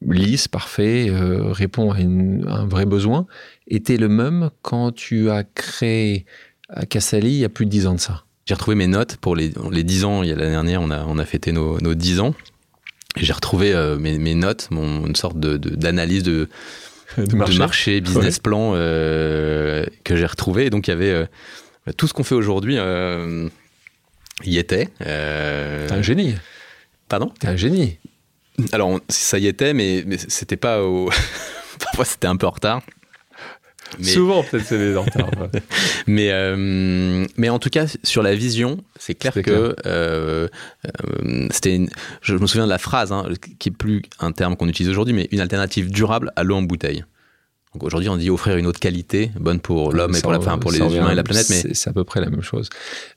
[0.05, 3.25] lisse, parfait, répond à, une, à, un vrai besoin,
[3.67, 6.25] était le même quand tu as créé
[6.89, 8.25] Cassali il y a plus de 10 ans de ça?
[8.45, 10.21] J'ai retrouvé mes notes pour les, les 10 ans.
[10.21, 12.35] L'année dernière, on a, on a fêté nos, nos 10 ans.
[13.15, 16.49] J'ai retrouvé euh, mes, mes, notes, mon, une sorte d'analyse de, de,
[17.17, 17.53] de, marché.
[17.53, 18.01] de, marché.
[18.01, 18.41] business ouais.
[18.41, 20.65] plan euh, que j'ai retrouvé.
[20.65, 21.25] Et donc, il y avait euh,
[21.97, 23.47] tout ce qu'on fait aujourd'hui, euh,
[24.43, 24.89] y était.
[24.99, 26.35] T'es un génie.
[27.09, 27.31] Pardon?
[27.39, 27.97] T'es un génie.
[28.71, 31.09] Alors, on, ça y était, mais, mais c'était pas au.
[31.79, 32.81] Parfois, c'était un peu en retard.
[33.99, 34.05] Mais...
[34.05, 35.29] Souvent, peut-être, c'est des retard.
[36.07, 39.73] mais, euh, mais en tout cas, sur la vision, c'est clair que clair.
[39.85, 40.47] Euh,
[40.85, 41.75] euh, c'était.
[41.75, 41.89] Une...
[42.21, 43.27] Je me souviens de la phrase, hein,
[43.59, 46.63] qui est plus un terme qu'on utilise aujourd'hui, mais une alternative durable à l'eau en
[46.63, 47.03] bouteille.
[47.73, 50.59] Donc aujourd'hui, on dit offrir une de qualité, bonne pour l'homme et pour, la, enfin,
[50.59, 51.49] pour les humains et la planète.
[51.49, 52.69] Mais c'est à peu près la même chose.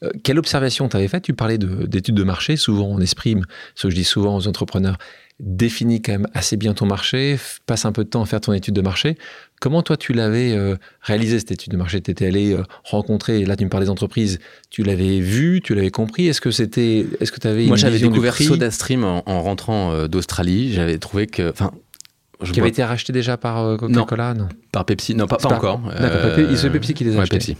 [0.02, 1.24] Euh, quelle observation tu avais faite?
[1.24, 2.56] Tu parlais d'études de, de, marché.
[2.56, 4.96] Souvent, on exprime, ce que je dis souvent aux entrepreneurs,
[5.38, 8.52] définis quand même assez bien ton marché, passe un peu de temps à faire ton
[8.52, 9.18] étude de marché.
[9.60, 12.00] Comment toi tu l'avais euh, réalisé cette étude de marché?
[12.00, 14.38] Tu étais allé euh, rencontrer, là tu me parles des entreprises,
[14.70, 16.26] tu l'avais vu, tu l'avais compris?
[16.26, 20.08] Est-ce que c'était, est-ce que tu avais Moi j'avais découvert SodaStream en, en rentrant euh,
[20.08, 20.72] d'Australie.
[20.72, 21.70] J'avais trouvé que, enfin,
[22.40, 22.64] je qui vois...
[22.64, 24.44] avait été racheté déjà par Coca-Cola non.
[24.44, 24.48] non.
[24.72, 25.80] Par Pepsi Non, pas, pas, pas encore.
[25.80, 27.38] D'accord, c'est Pepsi qui les a ouais, achetés.
[27.38, 27.56] Pepsi.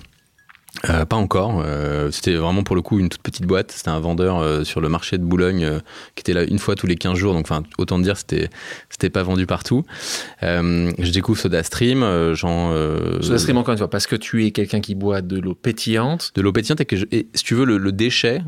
[0.89, 1.63] Euh, pas encore.
[1.65, 3.73] Euh, c'était vraiment pour le coup une toute petite boîte.
[3.73, 5.79] C'était un vendeur euh, sur le marché de Boulogne euh,
[6.15, 7.35] qui était là une fois tous les 15 jours.
[7.35, 8.51] Donc, enfin, autant dire, c'était
[8.91, 9.85] c'était pas vendu partout.
[10.43, 12.35] Euh, je découvre SodaStream.
[12.35, 12.73] J'en.
[13.21, 16.33] SodaStream encore une fois parce que tu es quelqu'un qui boit de l'eau pétillante.
[16.35, 18.43] De l'eau pétillante et que je, et, si tu veux le, le déchet.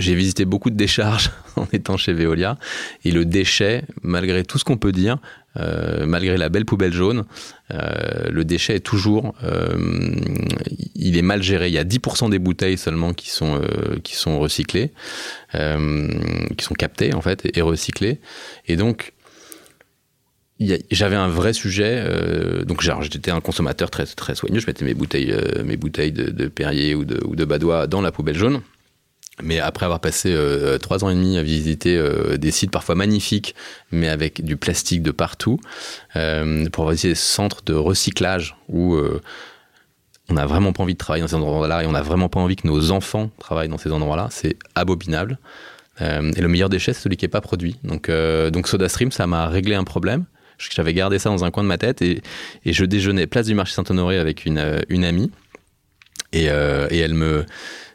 [0.00, 2.58] J'ai visité beaucoup de décharges en étant chez Veolia
[3.04, 5.18] et le déchet, malgré tout ce qu'on peut dire,
[5.56, 7.24] euh, malgré la belle poubelle jaune,
[7.72, 9.76] euh, le déchet est toujours, euh,
[10.94, 11.68] il est mal géré.
[11.68, 13.60] Il y a 10% des bouteilles seulement qui sont
[14.04, 14.92] qui sont recyclées,
[15.52, 18.20] qui sont captées en fait et, recyclées.
[18.66, 19.12] Et donc
[20.90, 22.04] j'avais un vrai sujet.
[22.66, 24.60] Donc, j'étais un consommateur très très soigneux.
[24.60, 25.34] Je mettais mes bouteilles
[25.64, 28.60] mes bouteilles de, de Perrier ou de, ou de Badois dans la poubelle jaune.
[29.42, 32.94] Mais après avoir passé euh, trois ans et demi à visiter euh, des sites parfois
[32.94, 33.54] magnifiques,
[33.90, 35.58] mais avec du plastique de partout,
[36.16, 38.98] euh, pour visité des centres de recyclage où
[40.28, 42.40] on n'a vraiment pas envie de travailler dans ces endroits-là et on n'a vraiment pas
[42.40, 45.38] envie que nos enfants travaillent dans ces endroits-là, c'est abominable.
[46.00, 47.76] Et le meilleur déchet, c'est celui qui n'est pas produit.
[47.84, 48.10] Donc,
[48.52, 50.24] donc SodaStream, ça m'a réglé un problème.
[50.58, 52.22] J'avais gardé ça dans un coin de ma tête et,
[52.64, 55.30] je déjeunais place du marché Saint-Honoré avec une, amie.
[56.32, 57.44] Et elle me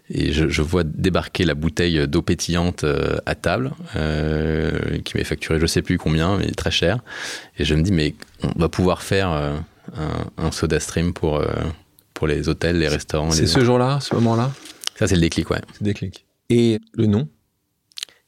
[0.09, 5.23] et je, je, vois débarquer la bouteille d'eau pétillante euh, à table, euh, qui m'est
[5.23, 6.99] facturée je sais plus combien, mais très cher.
[7.57, 8.13] Et je me dis, mais
[8.43, 9.55] on va pouvoir faire euh,
[9.97, 11.43] un, un, soda stream pour,
[12.13, 13.31] pour les hôtels, les restaurants.
[13.31, 14.51] C'est ce jour-là, ce moment-là?
[14.95, 15.61] Ça, c'est le déclic, ouais.
[15.73, 16.25] C'est le déclic.
[16.49, 17.27] Et le nom?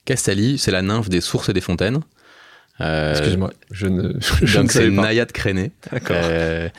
[0.06, 2.02] Castali, c'est la nymphe des sources et des fontaines.
[2.82, 4.14] Euh, Excuse-moi, je ne.
[4.44, 5.72] Je donc c'est naïade crénée
[6.12, 6.70] euh,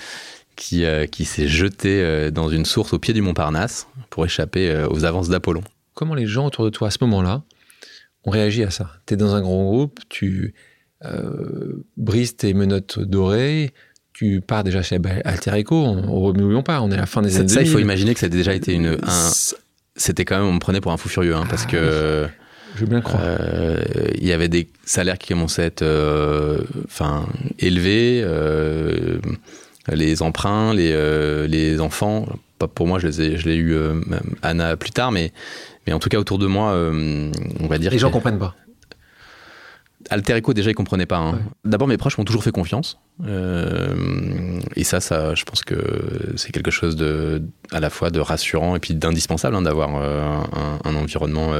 [0.58, 4.86] qui, euh, qui s'est jetée dans une source au pied du Mont Parnasse pour échapper
[4.90, 5.62] aux avances d'Apollon.
[5.94, 7.42] Comment les gens autour de toi à ce moment-là
[8.24, 8.90] ont réagi à ça?
[9.06, 10.54] Tu es dans un grand groupe, tu
[11.96, 13.72] brises tes menottes dorées,
[14.12, 17.36] tu pars déjà chez Alter Eco, on ne pas, on est à la fin des
[17.36, 18.98] années Ça, il faut imaginer que ça a déjà été une.
[19.94, 22.28] C'était quand même, on me prenait pour un fou furieux, hein, parce ah que.
[22.74, 23.22] Je veux bien croire.
[23.24, 23.82] Euh,
[24.14, 26.58] il y avait des salaires qui commençaient à être euh,
[27.58, 29.18] élevés, euh,
[29.92, 32.26] les emprunts, les, les enfants.
[32.58, 33.76] Pas pour moi, je les ai, je l'ai eu
[34.42, 35.32] Anna plus tard, mais,
[35.86, 37.90] mais en tout cas autour de moi, on va dire.
[37.90, 38.54] Les gens comprennent pas.
[40.10, 41.18] Alter Eco, déjà, ils comprenaient pas.
[41.18, 41.40] Hein.
[41.64, 42.98] D'abord, mes proches m'ont toujours fait confiance.
[43.24, 45.76] et ça, ça, je pense que
[46.36, 50.80] c'est quelque chose de, à la fois de rassurant et puis d'indispensable hein, d'avoir un,
[50.84, 51.52] un, environnement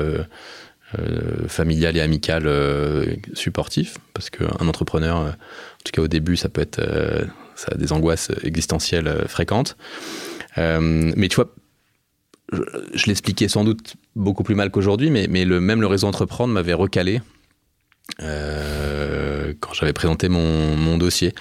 [0.99, 6.39] euh, familial et amical euh, supportif, parce qu'un entrepreneur, euh, en tout cas au début,
[6.39, 6.81] ça peut être
[7.59, 9.77] ça a des angoisses existentielles fréquentes.
[10.57, 11.55] mais tu vois,
[12.95, 16.55] je, l'expliquais sans doute beaucoup plus mal qu'aujourd'hui, mais, mais le, même le réseau Entreprendre
[16.55, 17.21] m'avait recalé
[18.19, 21.35] quand j'avais présenté mon, mon, dossier.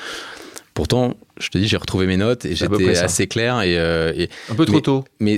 [0.73, 3.61] Pourtant, je te dis, j'ai retrouvé mes notes et j'étais assez clair.
[3.61, 5.05] Et, Un peu trop tôt.
[5.19, 5.37] Mais,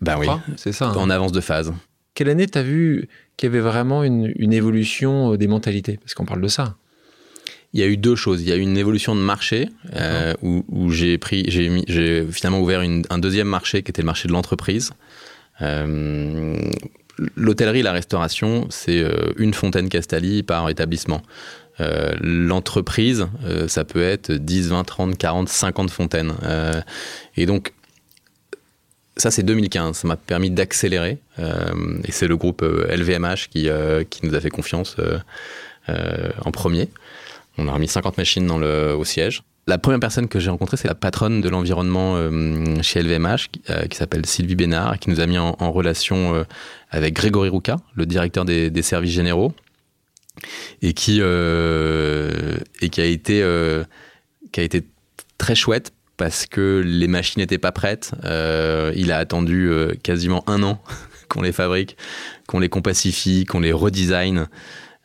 [0.00, 0.88] bah oui, c'est ça.
[0.88, 0.96] Hein.
[0.96, 1.72] En avance de phase.
[2.14, 5.96] Quelle année t'as vu qu'il y avait vraiment une, évolution euh, des mentalités?
[5.96, 6.76] Parce qu'on parle de ça.
[7.74, 8.40] Il y a eu deux choses.
[8.40, 12.80] Il y a eu une évolution de marché euh, où, j'ai pris, j'ai finalement ouvert
[13.10, 14.92] un deuxième marché qui était le marché de l'entreprise.
[15.60, 16.56] Euh,
[17.36, 19.04] l'hôtellerie, la restauration, c'est
[19.36, 21.22] une fontaine Castali par établissement.
[22.20, 23.26] L'entreprise,
[23.66, 26.32] ça peut être 10, 20, 30, 40, 50 fontaines.
[27.36, 27.72] et donc,
[29.16, 29.96] ça, c'est 2015.
[29.96, 31.18] Ça m'a permis d'accélérer.
[31.38, 34.96] Euh, et c'est le groupe LVMH euh, qui, euh, qui nous a fait confiance
[35.88, 36.88] en premier.
[37.58, 39.42] On a remis 50 machines dans le, au siège.
[39.66, 42.18] La première personne que j'ai rencontrée, c'est la patronne de l'environnement
[42.82, 43.48] chez LVMH,
[43.88, 46.44] qui, s'appelle Sylvie Bénard, qui nous a mis en, relation
[46.90, 49.54] avec Grégory Rouca, le directeur des, des services généraux,
[50.82, 53.42] et qui, et qui, a été,
[54.52, 54.84] qui a été
[55.38, 58.12] très chouette parce que les machines n'étaient pas prêtes.
[58.24, 60.80] Euh, il a attendu euh, quasiment un an
[61.28, 61.96] qu'on les fabrique,
[62.46, 64.48] qu'on les compacifie, qu'on les redesign.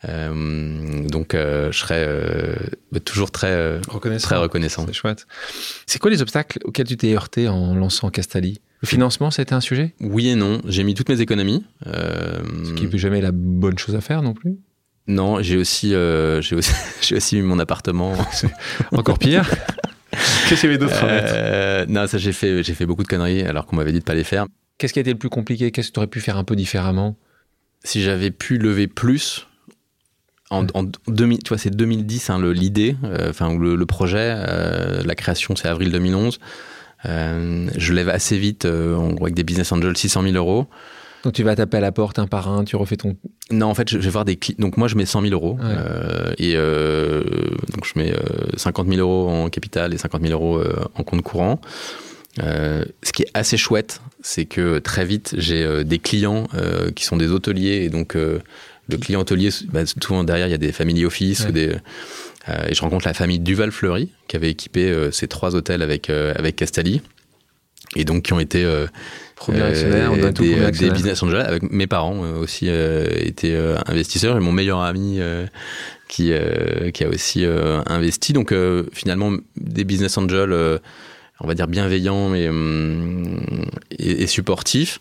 [0.07, 2.07] Euh, donc je serais
[3.05, 4.27] toujours très reconnaissant.
[4.27, 4.85] Très reconnaissant.
[4.87, 5.27] C'est chouette.
[5.85, 9.61] C'est quoi les obstacles auxquels tu t'es heurté en lançant Castali Le financement, c'était un
[9.61, 9.93] sujet?
[9.99, 10.61] Oui et non.
[10.65, 11.65] J'ai mis toutes mes économies.
[11.85, 14.57] Ce qui n'est jamais la bonne chose à faire non plus?
[15.07, 16.73] Non, j'ai aussi, j'ai aussi,
[17.13, 18.13] aussi mis mon appartement.
[18.91, 19.49] Encore pire.
[20.47, 23.43] Qu'est-ce qu'il y avait d'autre euh, Non, ça j'ai fait, j'ai fait beaucoup de conneries
[23.43, 24.45] alors qu'on m'avait dit de pas les faire.
[24.77, 25.71] Qu'est-ce qui a été le plus compliqué?
[25.71, 27.17] Qu'est-ce que tu aurais pu faire un peu différemment?
[27.83, 29.47] Si j'avais pu lever plus,
[30.49, 35.15] en, en 2000, tu vois, c'est 2010 hein, l'idée, euh, enfin le, projet, euh, la
[35.15, 36.39] création c'est avril 2011.
[37.05, 40.67] je lève assez vite, en gros avec des business angels, 600 000 euros.
[41.23, 43.17] Donc tu vas taper à la porte un par un, tu refais ton.
[43.51, 44.57] Non, en fait, je vais voir des clients.
[44.59, 45.57] Donc moi, je mets 100 000 euros.
[45.61, 47.23] Euh, et euh,
[47.73, 48.13] donc je mets
[48.55, 50.63] 50 euh, 000 euros en capital et 50 000 euros
[50.95, 51.59] en compte courant.
[52.37, 56.47] ce qui est assez chouette, c'est que très vite, j'ai des clients
[56.95, 57.83] qui sont des hôteliers.
[57.83, 58.15] Et donc,
[58.89, 61.75] le client hôtelier, bah, souvent derrière, il y a des family office ou des.
[62.47, 67.01] et je rencontre la famille Duval-Fleury, qui avait équipé ces trois hôtels avec, avec Castali.
[67.95, 68.65] Et donc, qui ont été
[69.39, 73.07] Premier actionnaire, on a tout des, des business angels avec mes parents euh, aussi euh,
[73.21, 75.21] étaient euh, investisseurs et mon meilleur ami
[76.09, 76.33] qui
[76.93, 78.53] qui a aussi investi donc
[78.91, 80.53] finalement des business angels
[81.39, 82.49] on va dire bienveillants et,
[83.97, 84.99] et, et supportifs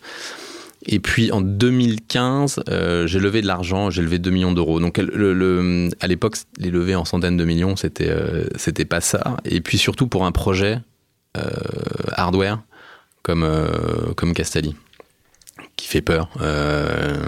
[0.85, 2.63] et puis en 2015,
[3.05, 4.79] j'ai levé de l'argent, j'ai levé 2 millions d'euros.
[4.79, 8.13] Donc à l'époque, les levées en centaines de millions, c'était
[8.55, 9.37] c'était pas ça.
[9.45, 10.79] Et puis surtout pour un projet
[12.13, 12.59] hardware
[13.23, 14.75] comme, euh, comme Castelli,
[15.75, 16.29] qui fait peur.
[16.41, 17.23] Euh.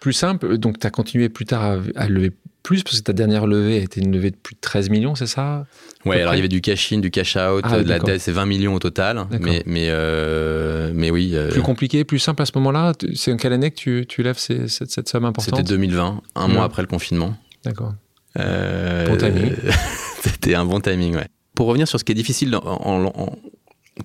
[0.00, 2.32] Plus simple, donc tu as continué plus tard à, lever
[2.66, 5.14] plus, parce que ta dernière levée a été une levée de plus de 13 millions,
[5.14, 5.66] c'est ça
[6.04, 8.46] Ouais, alors il y avait du cash-in, du cash-out, ah, de la dette, c'est 20
[8.46, 9.26] millions au total.
[9.40, 11.34] Mais, mais, euh, mais oui.
[11.50, 14.38] Plus compliqué, plus simple à ce moment-là C'est en quelle année que tu, tu lèves
[14.38, 15.56] cette, cette, somme importante?
[15.56, 17.36] C'était 2020, un mois après le confinement.
[17.64, 17.94] D'accord.
[18.34, 19.54] bon timing.
[20.22, 21.28] C'était un bon timing, ouais.
[21.54, 23.10] Pour revenir sur ce qui est difficile en,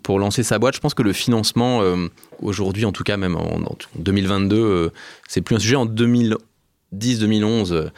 [0.04, 0.76] pour lancer sa boîte.
[0.76, 2.08] Je pense que le financement, euh,
[2.42, 3.60] aujourd'hui, en tout cas, même en,
[3.96, 4.90] 2022, euh,
[5.28, 5.76] c'est plus un sujet.
[5.76, 7.90] En 2010-2011, euh,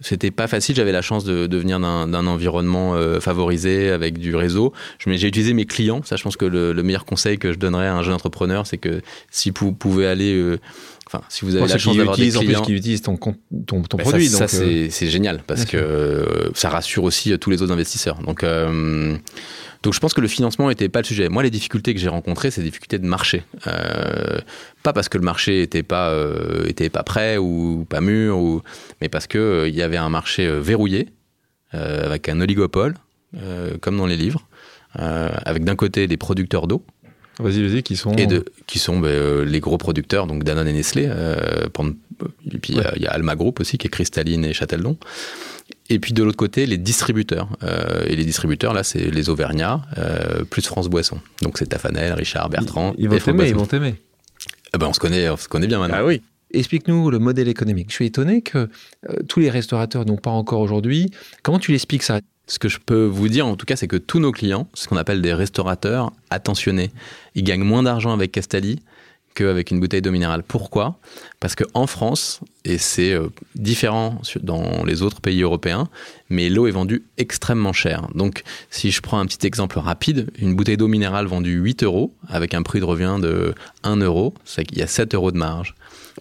[0.00, 0.76] c'était pas facile.
[0.76, 4.72] J'avais la chance de, venir d'un environnement favorisé avec du réseau.
[5.04, 6.02] J'ai utilisé mes clients.
[6.04, 8.78] Ça, je pense que le, meilleur conseil que je donnerais à un jeune entrepreneur, c'est
[8.78, 10.58] que si vous pouvez aller
[11.08, 13.34] enfin, si vous avez la chance d'avoir des clients, qui utilisent ton, ton,
[13.66, 14.28] ton ben produit.
[14.28, 18.18] Ça, ça c'est génial parce que ça rassure aussi tous les autres investisseurs.
[18.22, 18.44] Donc
[19.82, 21.28] donc je pense que le financement n'était pas le sujet.
[21.28, 23.44] Moi, les difficultés que j'ai rencontrées, c'est des difficultés de marché.
[23.66, 24.38] Euh,
[24.82, 28.62] pas parce que le marché n'était pas, euh, était pas prêt ou pas mûr, ou,
[29.00, 31.08] mais parce qu'il euh, il y avait un marché verrouillé,
[31.72, 32.94] avec un oligopole,
[33.82, 34.48] comme dans les livres,
[34.94, 36.82] avec d'un côté des producteurs d'eau,
[37.38, 40.72] Vas-y, vas-y, qui sont et de, qui sont ben, les gros producteurs, donc Danone et
[40.72, 41.04] Nestlé.
[41.04, 44.96] et puis il y, a Alma Group aussi, qui est cristalline et Châteldon.
[45.90, 47.48] Et puis de l'autre côté, les distributeurs.
[47.62, 51.18] Euh, et les distributeurs, là, c'est les Auvergnats, euh, plus France Boisson.
[51.42, 52.94] Donc c'est Tafanel, Richard, Bertrand.
[52.98, 53.94] Ils, vont t'aimer, ils vont t'aimer.
[54.74, 55.96] Eh ben, on, se connaît, on se connaît bien maintenant.
[55.98, 56.22] Ah oui.
[56.50, 57.90] Explique-nous le modèle économique.
[57.90, 58.58] Je suis étonné que
[59.08, 61.10] euh, tous les restaurateurs n'ont pas encore aujourd'hui.
[61.42, 62.20] Comment tu l'expliques ça?
[62.48, 64.88] Ce que je peux vous dire, en tout cas, c'est que tous nos clients, ce
[64.88, 66.90] qu'on appelle des restaurateurs attentionnés,
[67.34, 68.80] ils gagnent moins d'argent avec Castali
[69.34, 70.42] qu'avec une bouteille d'eau minérale.
[70.42, 70.98] Pourquoi?
[71.40, 75.88] Parce qu'en France, et c'est euh, différent dans les autres pays européens,
[76.30, 78.08] mais l'eau est vendue extrêmement cher.
[78.14, 82.14] Donc, si je prends un petit exemple rapide, une bouteille d'eau minérale vendue 8 euros,
[82.28, 85.38] avec un prix de revient de 1 euro, c'est qu'il y a 7 euros de
[85.38, 85.74] marge.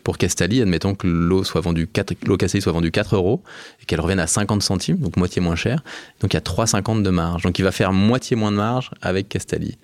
[0.04, 3.44] Pour Castali, admettons que l'eau soit vendue 4, l'eau Castali soit vendue 4 euros
[3.82, 5.84] et qu'elle revienne à 50 centimes, donc moitié moins cher.
[6.20, 7.44] Donc il y a 3,50 de marge.
[7.44, 9.78] Donc il va faire moitié moins de marge avec Castali.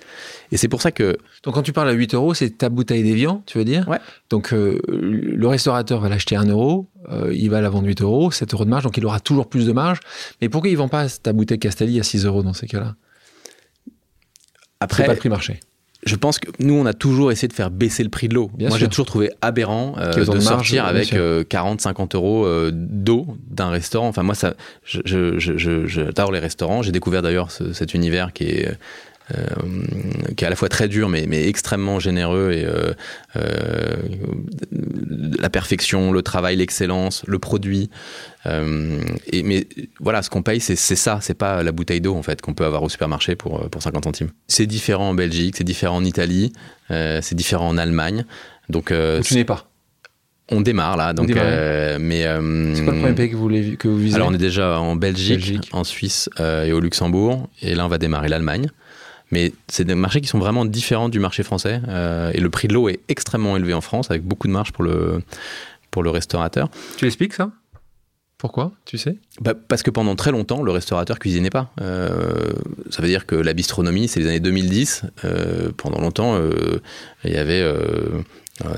[0.52, 1.18] Et c'est pour ça que.
[1.44, 3.88] Donc quand tu parles à 8 euros, c'est ta bouteille d'évian, tu veux dire?
[3.88, 4.00] Ouais.
[4.30, 8.32] Donc euh, le restaurateur va l'acheter 1 euro, euh, il va la vendre 8 euros,
[8.32, 10.00] 7 euros de marge, donc il aura toujours plus de marge.
[10.42, 12.96] Mais pourquoi il ne vend pas ta bouteille Castali à 6 euros dans ces cas-là?
[14.80, 15.04] Après.
[15.04, 15.60] C'est pas le prix marché
[16.06, 18.52] je pense que nous, on a toujours essayé de faire baisser le prix de l'eau.
[18.60, 23.70] Moi, j'ai toujours trouvé aberrant euh, de, sortir avec 40-50 euh, euros euh, d'eau d'un
[23.70, 24.08] restaurant.
[24.08, 24.54] Enfin, moi, ça,
[24.86, 26.82] j'adore les restaurants.
[26.82, 28.78] J'ai découvert d'ailleurs cet univers qui est
[30.36, 32.94] qui est à la fois très dur mais, mais extrêmement généreux et euh,
[33.36, 33.96] euh,
[35.40, 37.90] la perfection, le travail, l'excellence, le produit.
[38.46, 39.68] et, mais
[40.00, 42.66] voilà, ce qu'on paye, c'est ça, c'est pas la bouteille d'eau en fait qu'on peut
[42.66, 44.30] avoir au supermarché pour, pour 50 centimes.
[44.48, 46.54] C'est différent en Belgique, c'est différent en Italie,
[46.90, 48.26] c'est différent en Allemagne.
[48.70, 49.70] Donc, tu n'es pas
[50.52, 52.24] on démarre là, donc mais
[52.76, 54.16] c'est quoi le premier pays que vous, que vous visez?
[54.16, 57.98] Alors on est déjà en Belgique, en Suisse et au Luxembourg, et là on va
[57.98, 58.70] démarrer l'Allemagne.
[59.34, 61.82] Mais c'est des marchés qui sont vraiment différents du marché français.
[61.88, 64.72] Euh, et le prix de l'eau est extrêmement élevé en France, avec beaucoup de marge
[64.72, 65.24] pour le,
[65.90, 66.70] pour le restaurateur.
[66.98, 67.50] Tu l'expliques ça?
[68.38, 68.74] Pourquoi?
[68.86, 69.18] Tu sais?
[69.42, 71.72] Bah, Parce que pendant très longtemps, le restaurateur cuisinait pas.
[71.82, 72.54] Euh,
[72.92, 75.06] ça veut dire que la bistronomie, c'est les années 2010.
[75.26, 76.40] Euh, pendant longtemps,
[77.24, 77.64] il y avait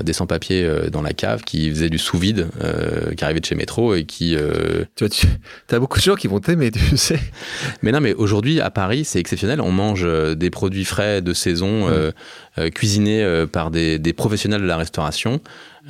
[0.02, 3.54] des sans-papiers euh, dans la cave qui faisaient du sous-vide, euh, qui arrivaient de chez
[3.54, 4.34] Métro et qui.
[4.94, 5.26] Tu vois, tu
[5.74, 7.20] as beaucoup de gens qui vont t'aimer, tu sais.
[7.82, 9.60] Mais non, mais aujourd'hui, à Paris, c'est exceptionnel.
[9.60, 11.90] On mange des produits frais de saison,
[12.74, 15.40] cuisinés par des, professionnels de la restauration.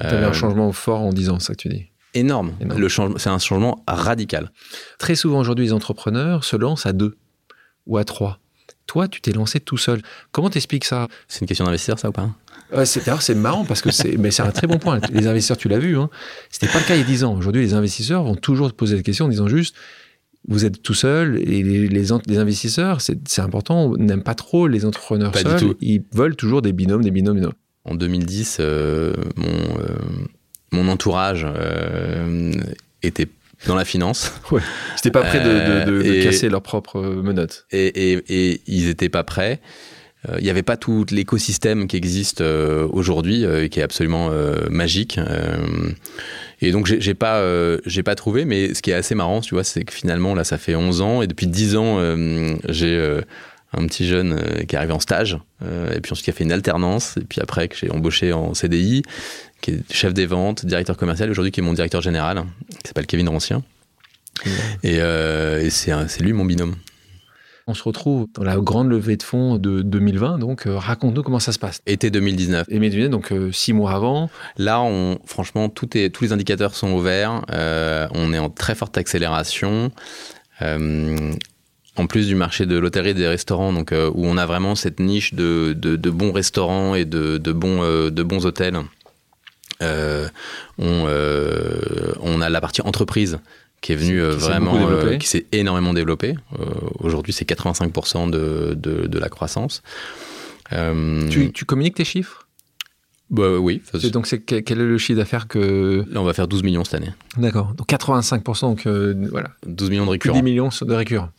[0.00, 1.86] Tu avais un changement fort en disant ça que tu dis.
[2.14, 2.52] Énorme.
[2.60, 4.50] Le c'est un changement radical.
[4.98, 7.16] Très souvent aujourd'hui, les entrepreneurs se lancent à deux
[7.86, 8.40] ou à trois.
[8.86, 10.00] Toi, tu t'es lancé tout seul.
[10.32, 11.08] Comment t'expliques ça?
[11.28, 12.30] C'est une question d'investisseur, ça ou pas?
[12.84, 15.00] C'est marrant parce que c'est, mais c'est un très bon point.
[15.12, 16.10] Les investisseurs, tu l'as vu, hein,
[16.50, 17.36] c'était pas le cas il y a 10 ans.
[17.36, 19.74] Aujourd'hui, les investisseurs vont toujours te poser la question en disant juste,
[20.48, 25.32] vous êtes tout seul et les, les, investisseurs, c'est, important, n'aiment pas trop les entrepreneurs
[25.32, 25.58] pas seuls.
[25.58, 25.76] Du tout.
[25.80, 27.54] Ils veulent toujours des binômes, des binômes, des binômes.
[27.84, 29.96] En 2010, euh, mon, euh,
[30.72, 32.52] mon entourage euh,
[33.02, 33.28] était
[33.66, 34.32] dans la finance.
[34.50, 34.60] Ouais.
[34.60, 37.66] Ils n'étaient pas prêts de, de, de, casser leurs propres menottes.
[37.70, 39.60] Et, et, et ils n'étaient pas prêts.
[40.28, 43.82] Euh, il n'y avait pas tout l'écosystème qui existe euh, aujourd'hui euh, et qui est
[43.82, 44.30] absolument
[44.70, 45.20] magique.
[46.60, 47.42] Et donc j'ai pas
[47.84, 50.44] j'ai pas trouvé, mais ce qui est assez marrant, tu vois, c'est que finalement là
[50.44, 51.98] ça fait 11 ans et depuis 10 ans
[52.68, 53.20] j'ai
[53.76, 56.52] un petit jeune qui est arrivé en stage et puis ensuite qui a fait une
[56.52, 59.02] alternance et puis après que j'ai embauché en CDI,
[59.60, 63.06] qui est chef des ventes, directeur commercial aujourd'hui qui est mon directeur général, qui s'appelle
[63.06, 63.62] Kevin Rancien.
[64.82, 66.74] Et, et c'est lui mon binôme.
[67.68, 70.38] On se retrouve dans la grande levée de fonds de 2020.
[70.38, 71.80] Donc, euh, raconte-nous comment ça se passe.
[71.86, 72.68] Été 2019.
[72.68, 74.30] Et 2019, donc euh, six mois avant.
[74.56, 77.42] Là, on, franchement, tout est, tous les indicateurs sont ouverts.
[77.50, 79.90] Euh, on est en très forte accélération.
[80.60, 85.00] en plus du marché de l'hôtellerie et des restaurants, donc, où on a vraiment cette
[85.00, 88.78] niche de, de, bons restaurants et de, de bons, de bons hôtels.
[89.80, 90.28] on,
[90.78, 93.40] on a la partie entreprise
[93.80, 96.34] qui est venu euh, vraiment, euh, qui s'est énormément développé.
[96.58, 96.64] Euh,
[96.98, 99.82] aujourd'hui, c'est 85% de, de, de, la croissance.
[100.70, 102.48] Tu, tu, communiques tes chiffres?
[103.30, 103.82] Bah, Oui.
[104.12, 106.04] Donc, c'est, quel est le chiffre d'affaires que...
[106.10, 107.12] Là, on va faire 12 millions cette année.
[107.36, 107.74] D'accord.
[107.74, 108.86] Donc, 85%, donc
[109.30, 109.50] voilà.
[109.66, 110.36] 12 millions de récurrents.
[110.36, 111.30] 10 millions de récurrents.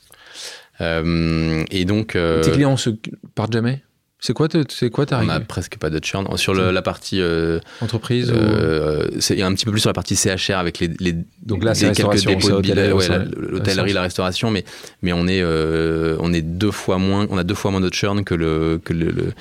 [0.80, 2.18] et donc...
[2.44, 2.92] Tes clients se
[3.36, 3.84] partent jamais?
[4.20, 6.26] C'est quoi, c'est quoi ta On n'a presque pas de churn.
[6.38, 7.22] Sur le- la partie.
[7.22, 10.89] euh, Entreprise ou- euh, c'est un petit peu plus sur la partie CHR avec les,
[10.99, 11.13] les
[11.43, 13.05] Donc là, c'est quelques dépôts de billets, ouais,
[13.38, 14.65] l'hôtellerie, la restauration, mais
[15.03, 17.93] mais on est euh, on est deux fois moins, on a deux fois moins de
[17.93, 19.34] churn que le que le, le-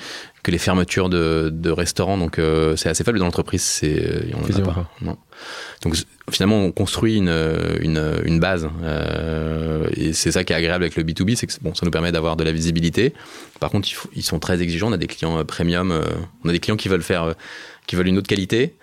[0.47, 4.37] que les fermetures de, de restaurants, donc euh, c'est assez faible dans l'entreprise, c'est on
[4.37, 4.71] en a pas.
[4.71, 4.89] pas.
[5.01, 5.17] Non.
[5.81, 5.97] Donc
[6.31, 7.33] finalement, on construit une
[7.81, 11.31] une, une base euh, et c'est ça qui est agréable avec le B 2 B,
[11.35, 13.13] c'est que bon, ça nous permet d'avoir de la visibilité.
[13.59, 14.87] Par contre, ils sont très exigeants.
[14.87, 16.05] On a des clients euh, premium, euh,
[16.45, 17.35] on a des clients qui veulent faire,
[17.85, 18.75] qui veulent une autre qualité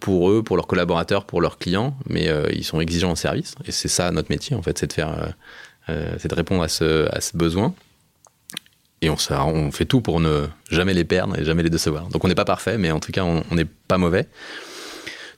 [0.00, 3.54] pour eux, pour leurs collaborateurs, pour leurs clients, mais ils sont exigeants en service.
[3.66, 5.32] Et c'est ça notre métier, en fait, c'est de faire,
[5.86, 7.72] c'est de répondre à ce, à ce besoin.
[9.02, 9.16] Et on,
[9.72, 12.08] fait tout pour ne jamais les perdre et jamais les décevoir.
[12.08, 14.28] Donc on n'est pas parfait, mais en tout cas, on n'est pas mauvais.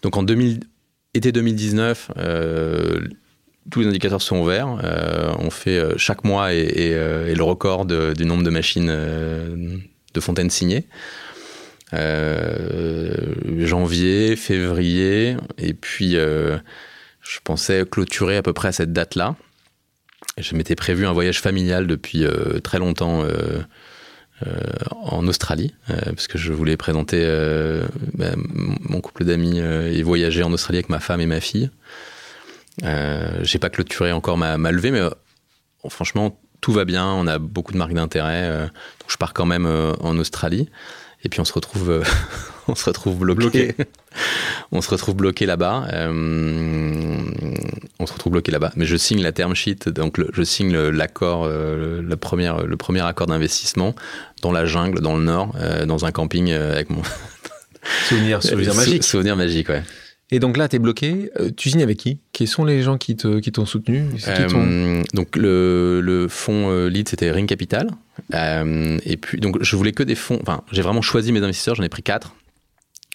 [0.03, 0.61] Donc en 2000,
[1.15, 3.01] été 2019, euh,
[3.71, 4.79] tous les indicateurs sont verts.
[4.83, 10.51] Euh, on fait euh, chaque mois et, le record du nombre de machines de fontaines
[10.51, 10.87] signées.
[13.59, 19.37] Janvier, février, et puis je pensais clôturer à peu près à cette date-là.
[20.39, 23.61] Je m'étais prévu un voyage familial depuis euh, très longtemps euh,
[24.47, 24.61] euh,
[24.91, 27.25] en Australie, parce que je voulais présenter
[28.15, 31.71] bah, mon couple d'amis et voyager en Australie avec ma femme et ma fille.
[32.83, 35.03] J'ai pas clôturé encore ma, ma levée, mais
[35.89, 37.07] franchement, tout va bien.
[37.07, 38.69] On a beaucoup de marques d'intérêt.
[39.07, 40.69] je pars quand même en Australie.
[41.23, 42.03] Et puis on se retrouve,
[42.69, 43.75] on se retrouve bloqué.
[44.73, 45.89] on se retrouve bloqué là-bas.
[45.93, 47.19] euh,
[47.99, 48.73] on se retrouve bloqué là-bas.
[48.77, 52.77] Mais je signe la term sheet, donc le- je signe l'accord, euh, le, premier, le
[52.77, 53.95] premier accord d'investissement
[54.43, 57.03] dans la jungle, dans le nord, euh, dans un camping euh, avec mon
[58.09, 59.05] Souvenir, souvenir Sou- magique.
[59.05, 59.83] Souvenir magique, ouais.
[60.31, 61.31] Et donc là, t'es bloqué.
[61.39, 62.19] Euh, tu signes avec qui?
[62.33, 64.05] Qui sont les gens qui te- qui t'ont soutenu?
[64.17, 67.89] Qui donc le, le fonds lead c'était Ring Capital
[68.35, 71.75] Euh, et puis donc je voulais que des fonds enfin j'ai vraiment choisi mes investisseurs
[71.75, 72.35] j'en ai pris quatre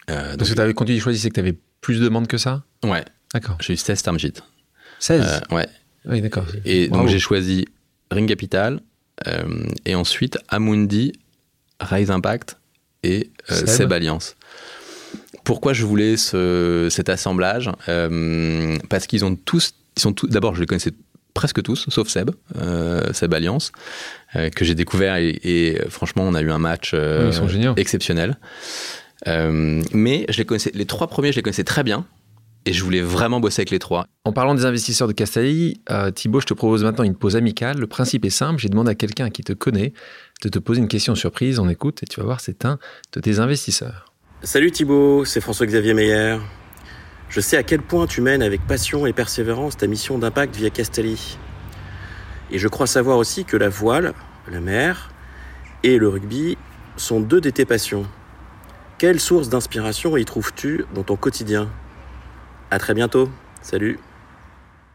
[0.09, 2.03] Euh, Parce que donc, t'avais, quand tu dis choisi, c'est que tu avais plus de
[2.05, 2.63] demandes que ça?
[2.83, 3.03] Ouais
[3.33, 3.57] D'accord.
[3.59, 4.41] j'ai eu 16 term sheets
[4.99, 5.67] 16 Euh, ouais
[6.05, 6.45] Oui, d'accord.
[6.65, 7.03] et Bravo.
[7.03, 7.65] donc j'ai choisi
[8.11, 8.79] Ring Capital
[9.27, 11.11] euh, et ensuite Amundi
[11.81, 12.57] Rise Impact
[13.03, 13.67] et euh, Seb.
[13.67, 14.35] Seb Alliance
[15.43, 17.71] pourquoi je voulais ce- cet assemblage?
[17.87, 20.27] Euh, Parce qu'ils ont tous, ils sont tous.
[20.27, 20.91] D'abord, je les connaissais
[21.33, 23.71] presque tous, sauf Seb, euh, Seb Alliance,
[24.35, 27.33] euh, que j'ai découvert et, et, franchement, on a eu un match euh, Oui, ils
[27.33, 27.73] sont géniaux.
[27.77, 28.37] exceptionnel.
[29.25, 32.05] Euh, mais je les connaissais, les trois premiers, je les connaissais très bien.
[32.65, 34.07] Et je voulais vraiment bosser avec les trois.
[34.25, 37.77] En parlant des investisseurs de Castelli, euh, Thibaut, je te propose maintenant une pause amicale.
[37.77, 38.59] Le principe est simple.
[38.59, 39.93] J'ai demandé à quelqu'un qui te connaît
[40.43, 41.59] de te poser une question surprise.
[41.59, 42.77] On écoute et tu vas voir, c'est un
[43.13, 44.13] de tes investisseurs.
[44.43, 46.39] Salut Thibaut, c'est François-Xavier Meyer.
[47.29, 50.69] Je sais à quel point tu mènes avec passion et persévérance ta mission d'impact via
[50.69, 51.37] Castelli.
[52.51, 54.13] Et je crois savoir aussi que la voile,
[54.51, 55.09] la mer
[55.83, 56.57] et le rugby
[56.97, 58.05] sont deux de tes passions.
[58.97, 61.69] Quelle source d'inspiration y trouves-tu dans ton quotidien?
[62.71, 63.29] À très bientôt.
[63.61, 63.99] Salut.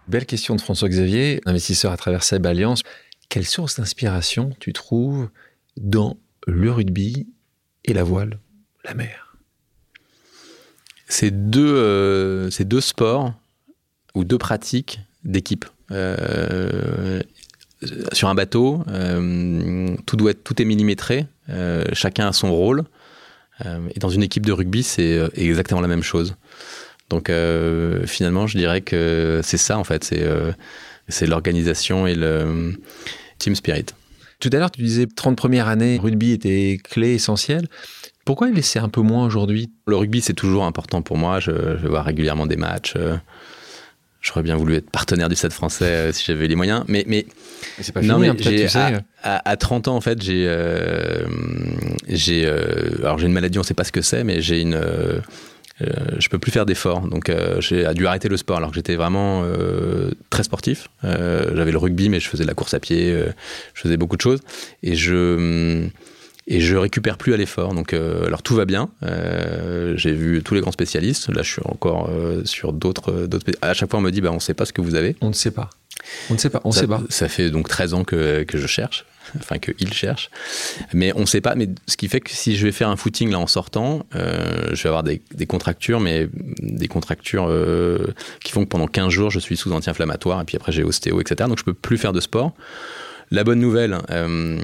[0.09, 2.83] Belle question de François-Xavier, investisseur à travers Seb Alliance.
[3.29, 5.29] Quelle source d'inspiration tu trouves
[5.77, 6.17] dans
[6.49, 7.29] le rugby
[7.85, 8.41] et la voile,
[8.85, 9.37] la mer?
[11.07, 13.33] C'est deux, euh, deux sports
[14.17, 15.65] ou deux pratiques d'équipe.
[15.93, 17.23] Euh,
[18.13, 22.83] sur un bateau, euh, tout, doit être, tout est millimétré, euh, chacun a son rôle.
[23.65, 26.37] Euh, et dans une équipe de rugby, c'est euh, exactement la même chose.
[27.11, 30.53] Donc euh, finalement, je dirais que c'est ça en fait, c'est euh,
[31.23, 32.75] l'organisation et le
[33.39, 33.87] team spirit.
[34.41, 37.69] Tout à l'heure, tu disais 30 premières années, rugby était clé, essentiel.
[38.25, 39.71] Pourquoi il laissait un peu moins aujourd'hui?
[39.87, 41.39] Le rugby, c'est toujours important pour moi.
[41.39, 42.95] Je, je vois régulièrement des matchs.
[44.23, 46.85] J'aurais bien voulu être partenaire du Stade français euh, si j'avais les moyens.
[46.87, 47.27] Mais, mais
[47.81, 48.79] C'est pas Non, fini, mais hein, tu sais.
[49.23, 50.45] à, à 30 ans, en fait, j'ai.
[50.47, 51.27] euh,
[52.09, 54.81] j'ai euh, alors, j'ai une maladie, on sait pas ce que c'est, mais j'ai une.
[55.81, 57.01] je peux plus faire d'efforts.
[57.09, 59.45] Donc, j'ai dû arrêter le sport alors que j'étais vraiment
[60.31, 60.89] très sportif.
[61.03, 63.13] J'avais le rugby, mais je faisais de la course à pied,
[63.75, 64.41] je faisais beaucoup de choses.
[64.85, 65.89] Et je.
[66.47, 67.75] Et je récupère plus à l'effort.
[67.75, 68.89] Donc, euh, alors tout va bien.
[69.03, 71.29] Euh, j'ai vu tous les grands spécialistes.
[71.29, 73.27] Là, je suis encore euh, sur d'autres.
[73.27, 75.17] d'autres À chaque fois, on me dit, bah, on sait pas ce que vous avez.
[75.21, 75.71] On ne sait pas.
[76.31, 76.61] On ne sait pas.
[76.65, 77.01] On ça, sait pas.
[77.11, 79.07] ça fait donc 13 ans que, que je cherche,
[79.39, 80.31] enfin qu'il cherche.
[80.93, 81.55] Mais on ne sait pas.
[81.55, 84.83] Mais ce qui fait que si je vais faire un footing là en sortant, je
[84.83, 87.49] vais avoir des, des contractures, mais des contractures
[88.43, 91.21] qui font que pendant 15 jours, je suis sous anti-inflammatoire et puis après j'ai ostéo,
[91.21, 91.49] etc.
[91.49, 92.53] Donc je peux plus faire de sport.
[93.33, 94.59] La bonne nouvelle, euh,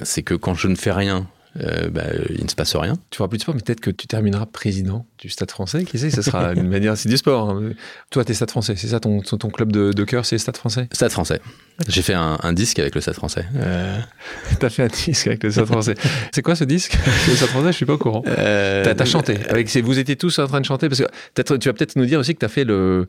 [0.00, 1.26] c'est que quand je ne fais rien,
[1.60, 2.94] euh, bah, il ne se passe rien.
[3.10, 5.84] Tu feras plus de sport, mais peut-être que tu termineras président du Stade français.
[5.84, 6.96] Qui sait, ça sera une manière.
[6.96, 7.50] C'est du sport.
[7.50, 7.72] Hein.
[8.08, 10.88] Toi, t'es Stade français, c'est ça ton, ton club de, de cœur, c'est Stade français?
[10.90, 11.38] Stade français.
[11.86, 13.44] J'ai fait un, un, disque avec le Stade français.
[13.56, 14.00] Euh...
[14.58, 15.94] T'as fait un disque avec le Stade français.
[16.32, 16.96] c'est quoi ce disque?
[17.28, 18.22] Le Stade français, je suis pas au courant.
[18.26, 18.94] Euh...
[18.94, 19.36] T'as chanté.
[19.50, 22.20] Avec, vous étiez tous en train de chanter parce que tu vas peut-être nous dire
[22.20, 23.06] aussi que t'as fait le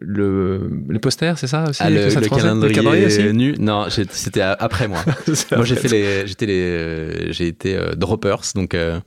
[0.00, 3.32] le, le poster, c'est ça aussi ah, le, le, calendrier, le, calendrier, aussi?
[3.32, 3.54] nu?
[3.58, 5.04] Non, c'était après moi.
[5.52, 8.98] moi, j'ai fait les, j'étais les, j'ai été euh, droppers, donc euh,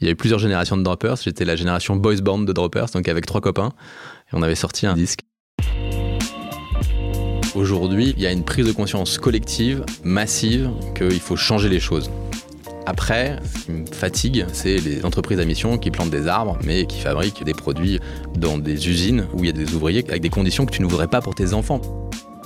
[0.00, 1.16] il y avait plusieurs générations de droppers.
[1.16, 3.70] J'étais la génération boys band de droppers, donc avec trois copains,
[4.32, 5.20] et on avait sorti un disque.
[7.54, 12.10] Aujourd'hui, il y a une prise de conscience collective, massive, qu'il faut changer les choses.
[12.86, 16.86] Après, ce qui me fatigue, c'est les entreprises à mission qui plantent des arbres, mais
[16.86, 17.98] qui fabriquent des produits
[18.38, 20.86] dans des usines où il y a des ouvriers avec des conditions que tu ne
[20.86, 21.80] voudrais pas pour tes enfants.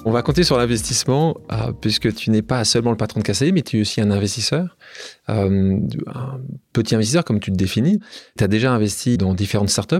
[0.06, 3.52] On va compter sur l'investissement, euh, puisque tu n'es pas seulement le patron de KCI,
[3.52, 4.78] mais tu es aussi un investisseur,
[5.28, 6.40] euh, un
[6.72, 8.00] petit investisseur comme tu le définis.
[8.38, 9.96] Tu as déjà investi dans différentes startups.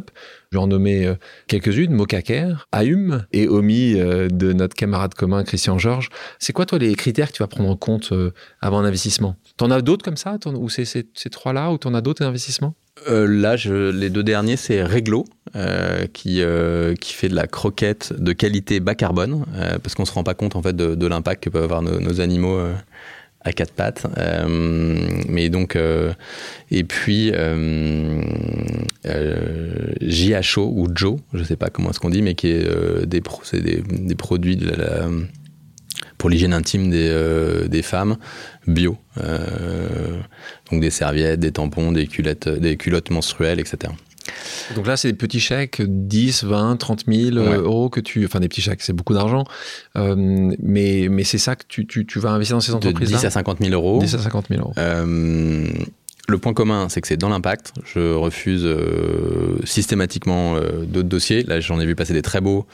[0.51, 1.17] Je vais en nommer euh,
[1.49, 6.09] quelques-unes, Mokaker, Aum et Omi de notre camarade commun Christian Georges.
[6.39, 8.15] C'est quoi, toi, les critères que tu vas prendre en compte
[8.63, 12.01] avant un investissement T'en as d'autres comme ça Ou c'est ces trois-là Ou t'en as
[12.01, 12.73] d'autres investissements?
[13.11, 17.47] Euh, là, je, les deux derniers, c'est Reglo, euh, qui, euh, qui fait de la
[17.47, 19.45] croquette de qualité bas carbone,
[19.83, 22.59] parce qu'on se rend pas compte en fait de, l'impact que peuvent avoir nos, animaux
[23.43, 24.07] à quatre pattes.
[24.49, 25.77] Mais donc,
[26.71, 27.31] et puis
[30.01, 33.21] JHO ou Joe, je sais pas comment est-ce qu'on dit, mais qui est des,
[33.91, 35.07] des, produits de la,
[36.21, 38.19] pour l'hygiène intime des, euh, des femmes
[38.67, 38.99] bio.
[39.17, 40.21] Euh,
[40.71, 43.91] donc des serviettes, des tampons, des culottes, des culottes menstruelles, etc.
[44.77, 47.57] Donc là, c'est des petits chèques, 10, 20, 30 000 ouais.
[47.57, 48.27] euros que tu...
[48.27, 49.45] Enfin, des petits chèques, c'est beaucoup d'argent.
[49.97, 50.15] Euh,
[50.63, 53.31] mais mais c'est ça que tu, tu, tu, vas investir dans ces entreprises-là 10 à
[53.31, 53.99] 50 000 euros.
[54.01, 54.75] 10 à 50 000 euros.
[54.77, 55.67] Euh,
[56.29, 57.73] le point commun, c'est que c'est dans l'impact.
[57.95, 61.45] Je refuse euh, systématiquement euh, d'autres dossiers.
[61.45, 62.67] Là, j'en ai vu passer des très beaux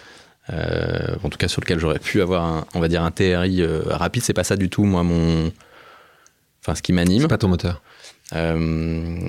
[0.53, 3.62] euh, en tout cas sur lequel j'aurais pu avoir un, on va dire un TRI
[3.62, 4.22] euh, rapide.
[4.22, 5.53] C'est pas ça du tout moi mon
[6.62, 7.22] enfin ce qui m'anime.
[7.22, 7.82] C'est pas ton moteur.
[8.34, 9.28] Euh,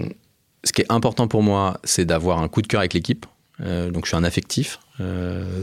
[0.63, 3.25] ce qui est important pour moi c'est d'avoir un coup de cœur avec l'équipe.
[3.61, 4.79] Euh, donc je suis un affectif.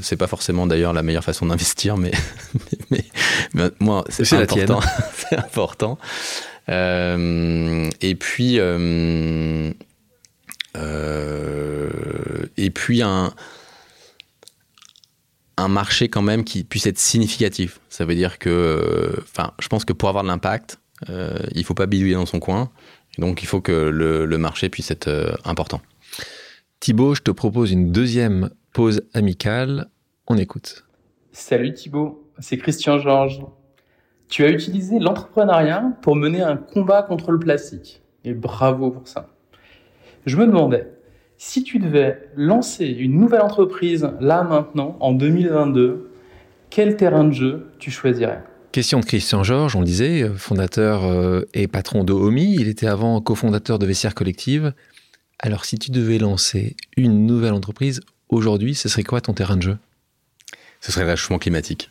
[0.03, 2.13] C'est pas forcément d'ailleurs la meilleure façon d'investir mais,
[2.91, 3.05] mais,
[3.53, 4.81] mais, moi c'est important.
[5.17, 5.99] C'est important.
[6.69, 8.59] Et puis
[12.57, 13.33] et puis un
[15.57, 17.81] un marché quand même qui puisse être significatif.
[17.89, 21.75] Ça veut dire que, enfin, je pense que pour avoir de l'impact, euh, il faut
[21.75, 22.71] pas bidouiller dans son coin.
[23.19, 25.81] Donc, il faut que le, le marché puisse être euh, important.
[26.81, 29.89] Thibaut, je te propose une deuxième pause amicale.
[30.27, 30.85] On écoute.
[31.33, 33.41] Salut Thibaut, c'est Christian Georges.
[34.29, 38.03] Tu as utilisé l'entrepreneuriat pour mener un combat contre le plastique.
[38.25, 39.29] Et bravo pour ça.
[40.27, 40.94] Je me demandais,
[41.47, 46.11] si tu devais lancer une nouvelle entreprise là maintenant, en 2022,
[46.71, 48.43] quel terrain de jeu tu choisirais?
[48.73, 52.57] Question de Christian Georges, on le disait, fondateur euh, et patron de Omi.
[52.59, 54.73] Il était avant cofondateur de Vestiaire Collective.
[55.39, 59.63] Alors, si tu devais lancer une nouvelle entreprise aujourd'hui, ce serait quoi ton terrain de
[59.63, 59.77] jeu?
[60.81, 61.91] Ce serait le réchauffement climatique.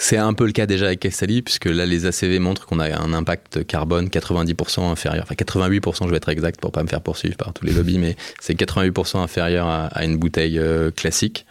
[0.00, 2.96] C'est un peu le cas déjà avec Castali, puisque là, les ACV montrent qu'on a
[2.96, 7.00] un impact carbone 90% inférieur, enfin 88%, je vais être exact pour pas me faire
[7.00, 11.46] poursuivre par tous les lobbies, mais c'est 88% inférieur à, une bouteille euh, classique.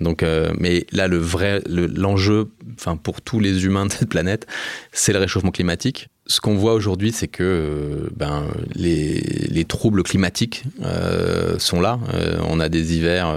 [0.00, 4.08] Donc, euh, mais là, le vrai, l'enjeu, le, enfin pour tous les humains de cette
[4.08, 4.46] planète,
[4.92, 6.08] c'est le réchauffement climatique.
[6.26, 9.20] Ce qu'on voit aujourd'hui, c'est que euh, ben, les,
[9.50, 11.98] les, troubles climatiques euh, sont là.
[12.46, 13.34] on a des hivers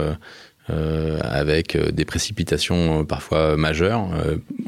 [0.69, 4.07] euh, avec euh, des précipitations euh, parfois majeures,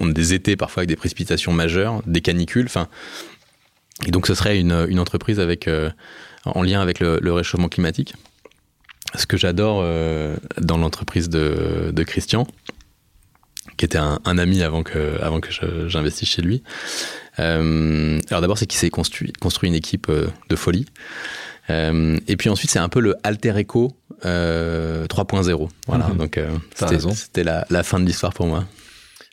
[0.02, 2.88] des étés parfois avec des précipitations majeures, des canicules, enfin.
[4.08, 5.40] Et donc ce serait une, entreprise
[6.46, 8.16] en lien avec le, réchauffement climatique.
[9.16, 9.86] Ce que j'adore
[10.60, 12.48] dans l'entreprise de, Christian,
[13.78, 15.20] qui était un, ami avant que,
[15.88, 16.64] j'investisse chez lui.
[17.38, 19.32] Alors d'abord, c'est qu'il s'est construit
[19.62, 20.88] une équipe de folie.
[21.70, 23.92] Euh, et puis ensuite, c'est un peu le alter echo
[24.26, 25.70] euh, 3.0.
[25.88, 26.18] Voilà, mmh.
[26.18, 26.50] donc euh,
[27.14, 28.66] c'était la, la, fin de l'histoire pour moi.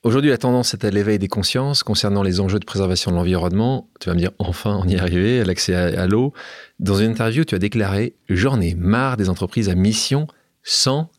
[0.02, 3.88] Aujourd'hui, la tendance est à l'éveil des consciences concernant les enjeux de préservation de l'environnement.
[4.00, 6.32] Tu vas me dire, enfin, on y est arrivé, l'accès à, à l'eau.
[6.78, 10.26] Dans une interview, tu as déclaré J'en ai marre des entreprises à mission
[10.62, 11.10] sans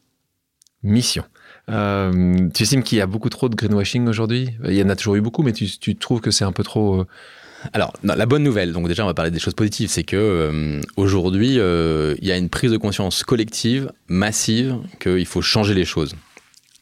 [0.84, 1.24] mission.
[1.70, 4.49] Euh, tu estimes qu'il y a beaucoup trop de greenwashing aujourd'hui?
[4.66, 6.64] Il y en a toujours eu beaucoup, mais tu, tu trouves que c'est un peu
[6.64, 7.01] trop.
[7.01, 7.07] Euh,
[7.74, 10.82] alors, la bonne nouvelle, donc déjà on va parler des choses positives, c'est que euh,
[10.97, 15.86] aujourd'hui euh, il y a une prise de conscience collective, massive, qu'il faut changer les
[15.86, 16.16] choses.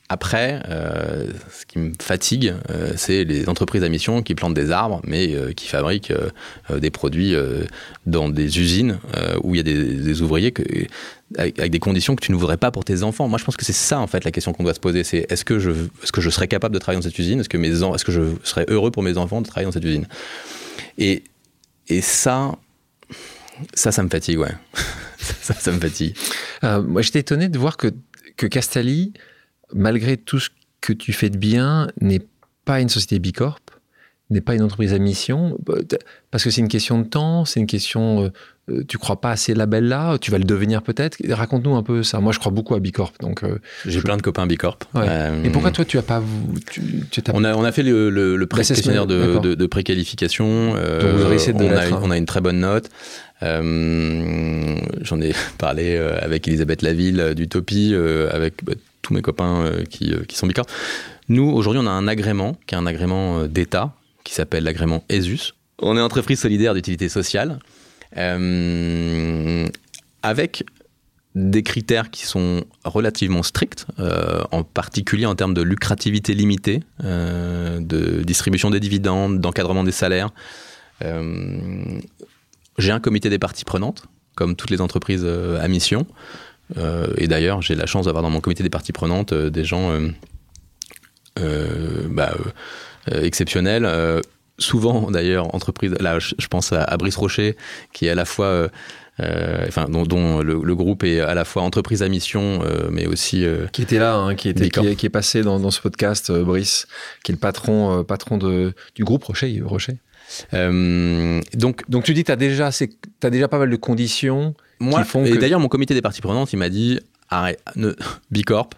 [0.07, 2.53] après, euh, ce qui me fatigue,
[2.95, 6.13] c'est les entreprises à mission qui plantent des arbres, mais qui fabriquent
[6.75, 7.35] des produits
[8.07, 8.99] dans des usines
[9.43, 10.53] où il y a des, ouvriers
[11.37, 13.27] avec, des conditions que tu ne voudrais pas pour tes enfants.
[13.27, 15.03] Moi, je pense que c'est ça, en fait, la question qu'on doit se poser.
[15.03, 15.71] C'est est-ce que, je,
[16.01, 17.41] est-ce que je serais capable de travailler dans cette usine?
[17.41, 19.85] Est-ce que, mes, est-ce que je serais heureux pour mes enfants de travailler dans cette
[19.85, 20.07] usine?
[20.97, 21.23] Et,
[21.87, 22.57] et ça,
[23.73, 24.53] ça, ça me fatigue, ouais.
[25.17, 26.15] ça, ça me fatigue.
[26.63, 27.87] moi, j'étais étonné de voir que,
[28.37, 28.47] que
[29.73, 30.49] malgré tout ce
[30.81, 32.25] que tu fais de bien, n'est
[32.65, 33.59] pas une société bicorp,
[34.29, 35.75] n'est pas une entreprise à mission, bah,
[36.31, 38.31] parce que c'est une question de temps, c'est une question, euh, euh,
[38.87, 41.17] tu crois pas à ces labels-là, tu vas le devenir peut-être?
[41.29, 42.19] Raconte-nous un peu ça.
[42.19, 43.43] Moi, je crois beaucoup à bicorp, donc.
[43.43, 44.79] Euh, J'ai plein de copains bicorp.
[45.43, 46.21] Et pourquoi toi, tu as pas,
[46.71, 46.81] tu,
[47.33, 50.73] on a on a fait le, le, le questionnaire de, de, de, préqualification.
[50.73, 52.89] on, a une, on a une très bonne note.
[53.41, 57.95] J'en ai parlé avec Elisabeth Laville d'Utopie,
[58.31, 60.67] avec bah, tous mes copains euh, qui, euh, qui, sont bicorps.
[61.27, 63.93] Nous, aujourd'hui, on a un agrément qui est un agrément euh, d'État
[64.23, 65.53] qui s'appelle l'agrément ESUS.
[65.81, 67.59] On est entreprise solidaire d'utilité sociale
[70.21, 70.63] avec
[71.35, 73.85] des critères qui sont relativement stricts,
[74.51, 80.31] en particulier en termes de lucrativité limitée, de distribution des dividendes, d'encadrement des salaires.
[81.01, 84.05] J'ai un comité des parties prenantes,
[84.35, 86.07] comme toutes les entreprises à mission.
[86.77, 89.63] Euh, et d'ailleurs, j'ai la chance d'avoir dans mon comité des parties prenantes euh, des
[89.63, 89.91] gens
[91.39, 92.35] euh, bah,
[93.07, 93.87] exceptionnels
[94.59, 97.55] souvent d'ailleurs entreprise là je, pense à, Brice Rocher
[97.93, 98.69] qui est à la fois
[99.67, 103.99] enfin dont, le, groupe est à la fois entreprise à mission mais aussi qui était
[103.99, 106.87] là hein, qui était qui, est passé dans, ce podcast Brice
[107.23, 109.97] qui est le patron patron de, du groupe Rocher Rocher
[110.53, 115.37] donc donc tu dis tu as déjà as déjà pas mal de conditions moi, et
[115.37, 116.99] d'ailleurs, mon comité des parties prenantes, il m'a dit
[117.29, 117.93] arrête, ne,
[118.31, 118.69] Bicorp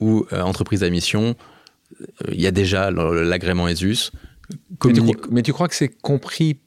[0.00, 1.36] ou euh, entreprise à mission,
[2.00, 4.10] euh, il y a déjà l'agrément ESUS.
[5.30, 6.58] Mais tu, crois que c'est compris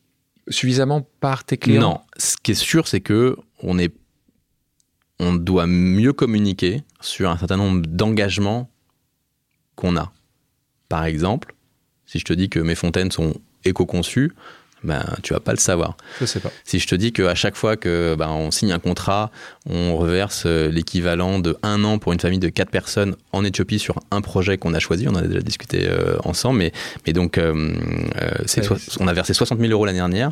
[0.47, 1.82] suffisamment par tes clients?
[1.82, 2.01] Non.
[2.17, 3.93] Ce qui est sûr, c'est que on est,
[5.19, 8.69] on doit mieux communiquer sur un certain nombre d'engagements
[9.75, 10.11] qu'on a.
[10.89, 11.55] Par exemple,
[12.05, 14.34] si je te dis que mes fontaines sont éco-conçues,
[14.84, 15.97] ben, tu vas pas le savoir.
[16.19, 16.51] Je sais pas.
[16.63, 19.32] Si je te dis qu'à chaque fois que ben, on signe un contrat,
[19.69, 23.80] on reverse euh, l'équivalent de un an pour une famille de quatre personnes en Éthiopie
[23.80, 26.71] sur un projet qu'on a choisi, on en a déjà discuté euh, ensemble, mais,
[27.05, 27.73] mais donc euh,
[28.45, 28.67] c'est
[28.99, 30.32] on a versé 60 000 euros l'année dernière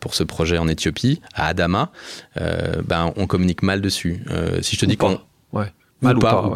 [0.00, 1.92] pour ce projet en Éthiopie, à Adama,
[2.36, 4.24] ben, on communique mal dessus.
[4.60, 5.20] si je te dis qu'on...
[5.52, 5.72] Ouais.
[6.02, 6.52] Mal ou, pas,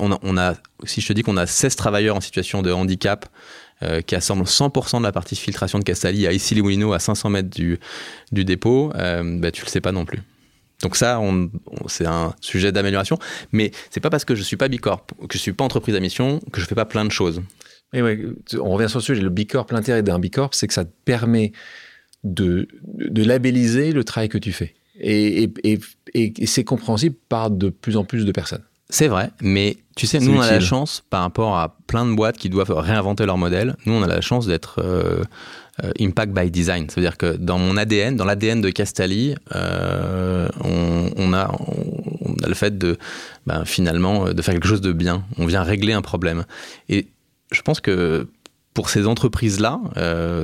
[0.00, 0.54] On, a, on a,
[0.84, 3.26] si je te dis qu'on a 16 travailleurs en situation de handicap
[3.82, 7.48] euh, qui assemble 100% de la partie filtration de Castali à Issy-les-Moulineaux, à 500 mètres
[7.48, 7.78] du,
[8.30, 10.20] du dépôt, euh, bah, tu le sais pas non plus.
[10.82, 11.20] Donc ça,
[11.86, 13.18] c'est un sujet d'amélioration,
[13.52, 16.00] mais c'est pas parce que je suis pas bicorp, que je suis pas entreprise à
[16.00, 17.42] mission, que je fais pas plein de choses.
[17.92, 19.20] Et on revient sur le sujet.
[19.20, 21.52] Le bicorp, l'intérêt d'un bicorp, c'est que ça te permet
[22.24, 24.74] de, de labelliser le travail que tu fais.
[25.00, 25.50] Et
[26.46, 28.64] c'est compréhensible par de plus en plus de personnes.
[28.90, 32.14] C'est vrai, mais tu sais, nous on a la chance par rapport à plein de
[32.14, 33.76] boîtes qui doivent réinventer leur modèle.
[33.86, 35.22] Nous on a la chance d'être euh,
[35.84, 41.32] euh, impact by design, c'est-à-dire que dans mon ADN, dans l'ADN de Castali, euh, on,
[41.32, 42.98] a, on, a le fait de
[43.46, 45.24] ben, finalement de faire quelque chose de bien.
[45.38, 46.44] On vient régler un problème.
[46.88, 47.08] Et
[47.52, 48.28] je pense que
[48.74, 49.80] pour ces entreprises-là,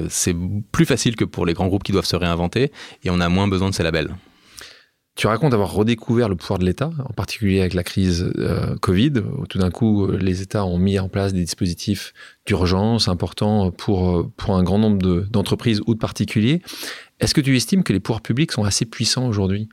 [0.09, 0.37] c'est
[0.73, 2.73] plus facile que pour les grands groupes qui doivent se réinventer,
[3.05, 4.11] et on a moins besoin de ces labels.
[5.17, 9.15] Tu racontes avoir redécouvert le pouvoir de l'État, en particulier avec la crise euh, Covid,
[9.49, 12.13] tout d'un coup, euh, les États ont mis en place des dispositifs
[12.45, 16.61] d'urgence importants pour, euh, pour un grand nombre d'entreprises ou de particuliers.
[17.19, 19.71] Est-ce que tu estimes que les pouvoirs publics sont assez puissants aujourd'hui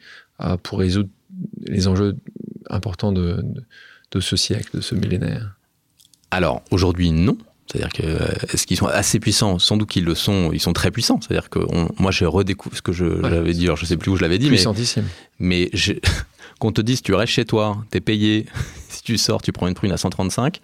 [0.64, 1.10] pour résoudre
[1.66, 2.16] les enjeux
[2.70, 3.44] importants de,
[4.12, 5.58] de ce siècle, de ce millénaire?
[6.32, 7.38] Alors, aujourd'hui, non.
[7.74, 9.58] C'est-à-dire que est-ce qu'ils sont assez puissants?
[9.58, 10.52] Sans doute qu'ils le sont.
[10.54, 11.20] Ils sont très puissants.
[11.20, 11.60] C'est-à-dire que
[12.00, 13.66] moi, j'ai redécouvert ce que je j'avais dit.
[13.66, 14.58] Alors, je sais plus où je l'avais dit, mais
[15.40, 15.72] mais
[16.60, 18.46] qu'on te dise, tu restes chez toi, t'es payé.
[18.90, 20.60] si tu sors, tu prends une prune à 135.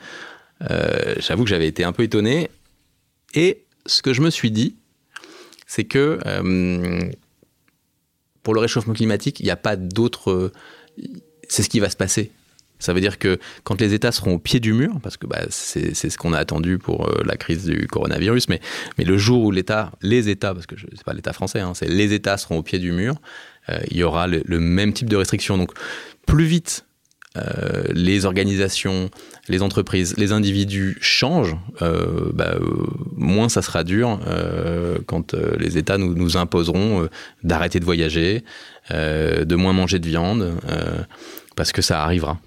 [0.70, 2.52] Euh, j'avoue que j'avais été un peu étonné.
[3.34, 4.76] Et ce que je me suis dit,
[5.66, 7.10] c'est que euh,
[8.44, 10.52] pour le réchauffement climatique, il n'y a pas d'autre.
[11.48, 12.32] C'est ce qui va se passer.
[12.80, 15.42] Ça veut dire que quand les États seront au pied du mur, parce que bah,
[15.50, 18.62] c'est ce qu'on a attendu pour euh, la crise du coronavirus, mais,
[18.98, 21.90] le jour où l'État, les États, parce que ce n'est pas l'État français, hein, c'est
[21.90, 23.16] les États seront au pied du mur,
[23.70, 25.58] euh, il y aura le, même type de restrictions.
[25.58, 25.72] Donc
[26.26, 26.86] plus vite
[27.38, 29.10] euh, les organisations,
[29.50, 32.56] les entreprises, les individus changent, bah,
[33.16, 34.20] moins ça sera dur
[35.06, 37.08] quand les États nous imposeront
[37.44, 38.44] d'arrêter de voyager,
[38.92, 40.54] de moins manger de viande,
[41.56, 42.40] parce que ça arrivera.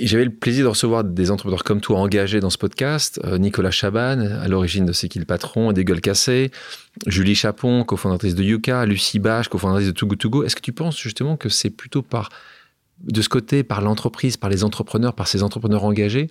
[0.00, 3.20] J'avais le plaisir de recevoir des entrepreneurs comme toi engagés dans ce podcast.
[3.24, 6.52] Euh, Nicolas Chaban, à l'origine de C'est qui le patron, des gueules cassées.
[7.08, 8.86] Julie Chapon, cofondatrice de Yuka.
[8.86, 10.46] Lucie Bache, cofondatrice de Too Good.
[10.46, 12.28] Est-ce que tu penses justement que c'est plutôt par,
[13.00, 16.30] de ce côté, par l'entreprise, par les entrepreneurs, par ces entrepreneurs engagés,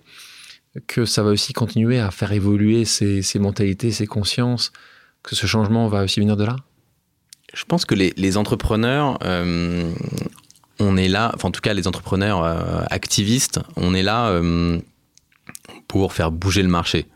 [0.86, 4.72] que ça va aussi continuer à faire évoluer ces, mentalités, ces consciences,
[5.22, 6.56] que ce changement va aussi venir de là?
[7.52, 9.92] Je pense que les, entrepreneurs euh,
[10.80, 14.78] on est là, enfin en tout cas les entrepreneurs euh, activistes, on est là euh,
[15.88, 17.06] pour faire bouger le marché.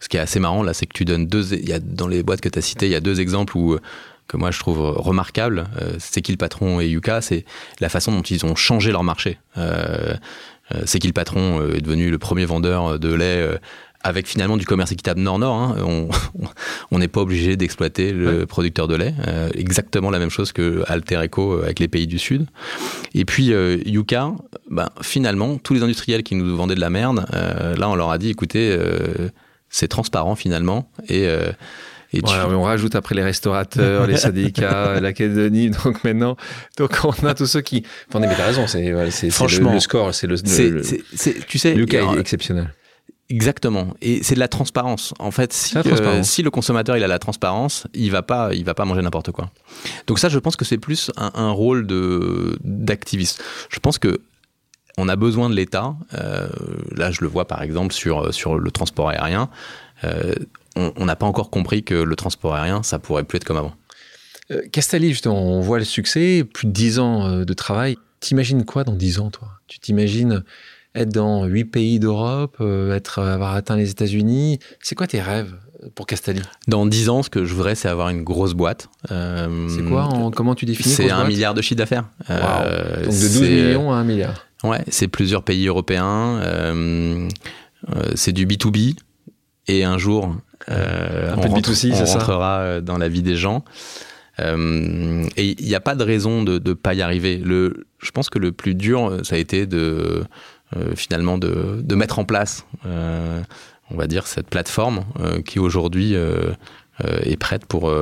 [0.00, 2.08] Ce qui est assez marrant là, c'est que tu donnes deux, il y a dans
[2.08, 3.78] les boîtes que tu as citées, il y a deux exemples où
[4.28, 5.66] que moi je trouve remarquables.
[5.98, 7.44] c'est qui le patron et Yuka, c'est
[7.80, 9.38] la façon dont ils ont changé leur marché.
[10.84, 13.58] c'est qui le patron est devenu le premier vendeur de lait
[14.06, 15.56] avec finalement du commerce équitable Nord-Nord.
[15.56, 16.08] Hein,
[16.92, 19.14] on n'est pas obligé d'exploiter le producteur de lait.
[19.26, 22.46] Euh, exactement la même chose que Alter Eco euh, avec les pays du Sud.
[23.14, 24.32] Et puis euh, Yuka,
[24.70, 28.18] ben, finalement, tous les industriels qui nous vendaient de la merde, là on leur a
[28.18, 28.78] dit, écoutez,
[29.68, 30.88] c'est transparent finalement.
[31.08, 31.26] Et
[32.12, 35.70] et on rajoute après les restaurateurs, les syndicats, l'académie.
[35.70, 36.36] Donc maintenant,
[36.78, 37.82] donc on a tous ceux qui.
[38.08, 40.36] Enfin, mais t'as raison, c'est franchement le, score, c'est le,
[41.46, 42.72] Tu sais, Lucas est exceptionnel.
[43.28, 43.94] Exactement.
[44.02, 45.12] Et c'est de la transparence.
[45.18, 45.74] En fait, si,
[46.22, 49.32] si, le consommateur il a la transparence, il va pas, il va pas manger n'importe
[49.32, 49.50] quoi.
[50.06, 53.42] Donc ça, je pense que c'est plus un, rôle de d'activiste.
[53.68, 54.20] Je pense que
[54.96, 55.96] on a besoin de l'État.
[56.14, 56.46] Euh,
[56.94, 59.50] là, je le vois par exemple sur sur le transport aérien.
[60.04, 60.34] Euh,
[60.76, 63.74] on n'a pas encore compris que le transport aérien, ça pourrait plus être comme avant.
[64.52, 67.96] Euh, Castali, justement, on voit le succès, plus de 10 ans de travail.
[68.20, 69.48] T'imagines quoi dans 10 ans, toi?
[69.66, 70.44] Tu t'imagines
[70.96, 74.58] être dans huit pays d'Europe, euh, être, avoir atteint les États-Unis.
[74.80, 75.54] C'est quoi tes rêves
[75.94, 78.88] pour Castali Dans dix ans, ce que je voudrais, c'est avoir une grosse boîte.
[79.10, 82.08] Euh, c'est quoi Comment tu définis C'est un milliard de chiffre d'affaires.
[82.30, 84.46] Euh, Donc de 12 millions à un milliard.
[84.64, 86.40] Ouais, c'est plusieurs pays européens.
[88.14, 88.96] c'est du B2B.
[89.68, 90.34] Et un jour,
[90.68, 93.64] un peu de B2C, on rentrera dans la vie des gens.
[94.38, 94.44] et
[95.36, 97.36] il n'y a pas de raison de ne pas y arriver.
[97.36, 100.24] Le, je pense que le plus dur, ça a été de euh,
[100.94, 103.42] finalement de, de, mettre en place, euh,
[103.90, 107.92] on va dire, cette plateforme euh, qui aujourd'hui est prête pour,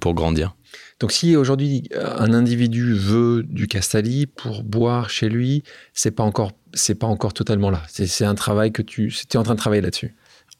[0.00, 0.54] pour grandir.
[1.00, 6.52] Donc si aujourd'hui un individu veut du Castali pour boire chez lui, c'est pas encore
[6.74, 7.82] c'est pas encore totalement là.
[7.88, 10.14] C'est un travail que tu es en train de travailler là-dessus.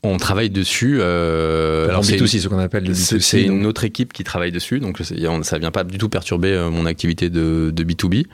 [0.04, 0.98] On travaille dessus.
[1.00, 3.20] Euh, alors c'est aussi ce qu'on appelle le B2C.
[3.20, 4.98] C'est une autre équipe qui travaille dessus, donc
[5.42, 8.26] ça vient pas du tout perturber mon activité de, de B2B.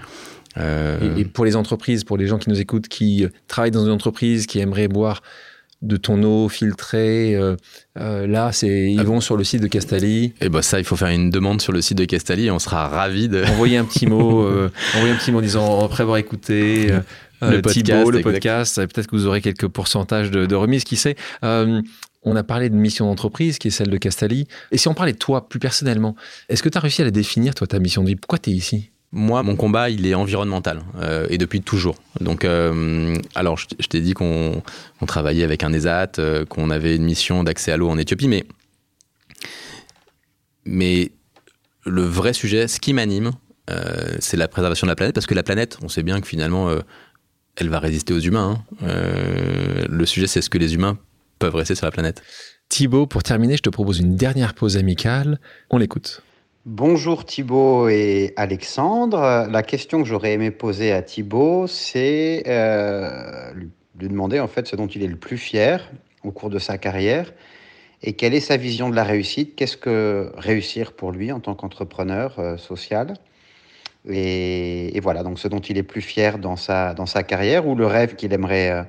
[0.57, 3.93] Euh, et, pour les entreprises, pour les gens qui nous écoutent, qui travaillent dans une
[3.93, 5.23] entreprise, qui aimeraient boire
[5.83, 7.57] de ton eau filtrée, euh,
[7.99, 9.05] euh, là, c'est ils ah.
[9.05, 10.25] vont sur le site de Castali.
[10.25, 12.51] Et eh ben ça, il faut faire une demande sur le site de Castali et
[12.51, 14.43] on sera ravis de envoyer un petit mot,
[14.95, 16.89] envoyer un petit mot en disant après avoir écouté
[17.43, 18.77] le podcast, le podcast.
[18.77, 21.17] Peut-être que vous aurez quelques pourcentages de, de remise, qui sait.
[22.27, 24.47] On a parlé de mission d'entreprise, qui est celle de Castali.
[24.73, 26.17] Et si on parlait de toi plus personnellement,
[26.49, 28.17] est-ce que tu as réussi à la définir, toi, ta mission de vie?
[28.17, 28.91] Pourquoi tu es ici?
[29.15, 31.95] Moi, mon combat, il est environnemental euh, et depuis toujours.
[32.21, 34.63] Donc, euh, alors, je, t'ai dit qu'on
[35.07, 38.45] travaillait avec un ESAT, euh, qu'on avait une mission d'accès à l'eau en Éthiopie, mais,
[40.65, 41.13] mais
[41.87, 43.31] le vrai sujet, ce qui m'anime,
[44.19, 46.71] c'est la préservation de la planète, parce que la planète, on sait bien que finalement,
[47.57, 48.63] elle va résister aux humains.
[48.83, 48.89] Hein.
[49.89, 50.99] le sujet, c'est ce que les humains
[51.39, 52.23] peuvent rester sur la planète.
[52.69, 55.41] Thibaut, pour terminer, je te propose une dernière pause amicale.
[55.71, 56.23] On l'écoute.
[56.67, 59.47] Bonjour Thibaut et Alexandre.
[59.51, 64.75] La question que j'aurais aimé poser à Thibaut, c'est euh, lui demander en fait ce
[64.75, 65.93] dont il est le plus fier
[66.23, 67.35] au cours de sa carrière
[68.01, 69.57] et quelle est sa vision de la réussite.
[69.57, 73.13] Qu'est-ce que réussir pour lui en tant qu'entrepreneur euh, social?
[74.09, 77.75] Et, voilà, donc ce dont il est plus fier dans sa, dans sa carrière ou
[77.75, 78.85] le rêve qu'il aimerait, euh,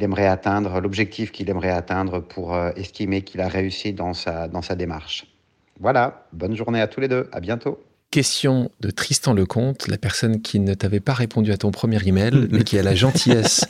[0.00, 4.74] aimerait atteindre, l'objectif qu'il aimerait atteindre pour estimer qu'il a réussi dans sa, dans sa
[4.74, 5.33] démarche.
[5.80, 7.82] Voilà, bonne journée à tous les deux, à bientôt.
[8.10, 12.48] Question de Tristan Lecomte, la personne qui ne t'avait pas répondu à ton premier email,
[12.52, 13.66] mais qui a la gentillesse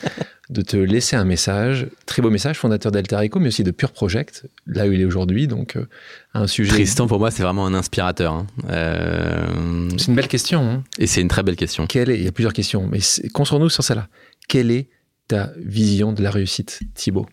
[0.50, 1.86] de te laisser un message.
[2.04, 5.06] Très beau message, fondateur d'Alter Eco, mais aussi de Pure Project, là où il est
[5.06, 5.48] aujourd'hui.
[5.48, 5.88] Donc, euh,
[6.34, 6.72] un sujet.
[6.72, 8.34] Tristan, pour moi, c'est vraiment un inspirateur.
[8.34, 8.46] Hein.
[8.68, 10.60] Euh, c'est une belle question.
[10.60, 10.84] Hein.
[10.98, 11.86] Et c'est une très belle question.
[11.86, 12.18] Quelle est...
[12.18, 12.98] Il y a plusieurs questions, mais
[13.32, 14.08] concentrons-nous sur celle-là.
[14.46, 14.88] Quelle est
[15.26, 17.26] ta vision de la réussite, Thibaut?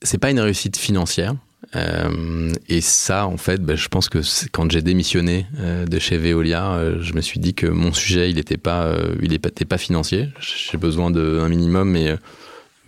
[0.00, 1.34] C'est pas une réussite financière.
[1.76, 4.18] Euh, et ça, en fait, ben, je pense que
[4.52, 8.30] quand j'ai démissionné euh, de chez Veolia, euh, je me suis dit que mon sujet,
[8.30, 10.28] il n'était pas, il était pas financier.
[10.40, 12.16] J'ai besoin d'un minimum, mais,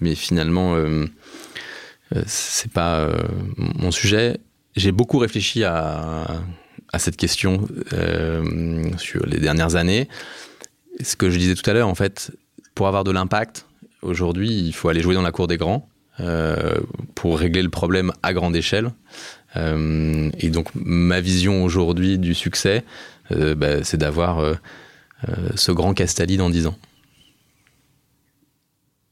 [0.00, 0.76] mais finalement,
[2.26, 3.08] c'est pas
[3.56, 4.38] mon sujet.
[4.76, 6.26] J'ai beaucoup réfléchi à,
[6.98, 7.66] cette question
[8.96, 10.08] sur les dernières années.
[11.02, 12.32] Ce que je disais tout à l'heure, en fait,
[12.74, 13.66] pour avoir de l'impact,
[14.02, 15.88] aujourd'hui, il faut aller jouer dans la cour des grands
[17.14, 18.90] pour régler le problème à grande échelle.
[19.56, 22.84] Euh, et donc, ma vision aujourd'hui du succès,
[23.32, 24.54] euh, bah, c'est d'avoir euh,
[25.54, 26.76] ce grand Castali dans 10 ans.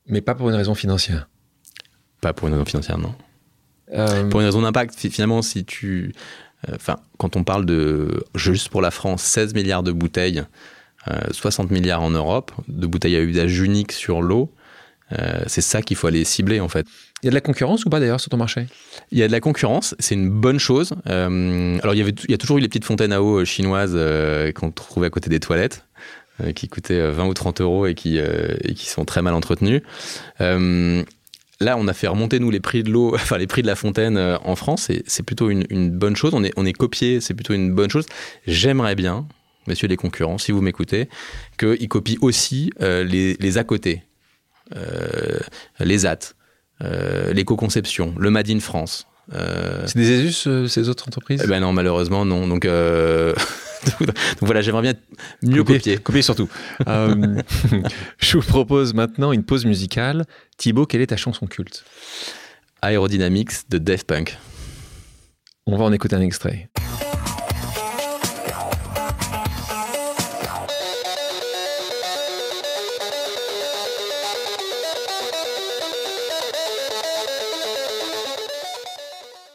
[0.06, 1.28] Mais pas pour une raison financière.
[2.20, 3.14] Pas pour une raison financière, non.
[3.92, 6.14] Euh, Pour une raison d'impact, fi- finalement, si tu.
[6.68, 8.24] euh, Enfin, quand on parle de.
[8.34, 10.42] Juste pour la France, 16 milliards de bouteilles,
[11.08, 14.52] euh, 60 milliards en Europe, de bouteilles à usage unique sur l'eau,
[15.18, 16.86] euh, c'est ça qu'il faut aller cibler, en fait.
[17.22, 18.66] Il y a de la concurrence ou pas d'ailleurs sur ton marché?
[19.10, 20.92] Il y a de la concurrence, c'est une bonne chose.
[21.08, 23.40] Euh, alors, il y, avait, il y a toujours eu les petites fontaines à eau
[23.40, 25.84] euh, chinoises euh, qu'on trouvait à côté des toilettes,
[26.54, 29.34] qui coûtaient euh, 20 ou 30 euros et qui, euh, et qui sont très mal
[29.34, 29.82] entretenues.
[30.40, 31.02] Euh,
[31.60, 33.76] là, on a fait remonter, nous, les prix de l'eau, enfin, les prix de la
[33.76, 36.34] fontaine euh, en France, et c'est plutôt une, une bonne chose.
[36.34, 38.06] On est, on est copié, c'est plutôt une bonne chose.
[38.46, 39.26] J'aimerais bien,
[39.66, 41.08] messieurs les concurrents, si vous m'écoutez,
[41.58, 44.02] qu'ils copient aussi les, les à côté,
[45.80, 46.34] les AT,
[46.82, 49.06] euh, l'éco-conception, le Made in France.
[49.32, 52.46] Euh, C'est des ESUS, euh, ces autres entreprises eh ben non, malheureusement, non.
[52.46, 53.32] Donc, euh,
[54.00, 54.10] donc
[54.42, 54.94] voilà, j'aimerais bien
[55.42, 55.96] mieux copier.
[55.98, 56.48] Copier surtout.
[56.88, 57.36] Euh,
[58.18, 60.26] je vous propose maintenant une pause musicale.
[60.58, 61.84] Thibaut, quelle est ta chanson culte?
[62.82, 64.36] Aerodynamics de Def Punk.
[65.66, 66.68] On va en écouter un extrait.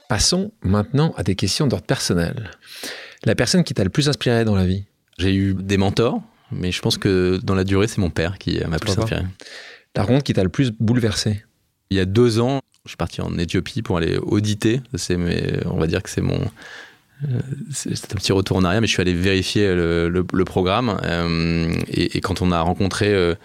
[0.09, 2.49] Passons maintenant à des questions d'ordre personnel.
[3.25, 4.85] La personne qui t'a le plus inspiré dans la vie?
[5.19, 6.19] J'ai eu des mentors,
[6.51, 9.21] mais je pense que dans la durée, c'est mon père qui m'a plus inspiré.
[9.95, 11.43] La rencontre qui t'a le plus bouleversé?
[11.91, 14.81] Il y a deux ans, je suis parti en Éthiopie pour aller auditer.
[14.95, 16.39] C'est mes- on va dire que c'est mon.
[17.25, 17.39] euh,
[17.71, 20.45] C'est c'est un petit retour en arrière, mais je suis allé vérifier le, le- le
[20.45, 20.99] programme.
[21.03, 23.35] euh, et, et quand on a rencontré euh,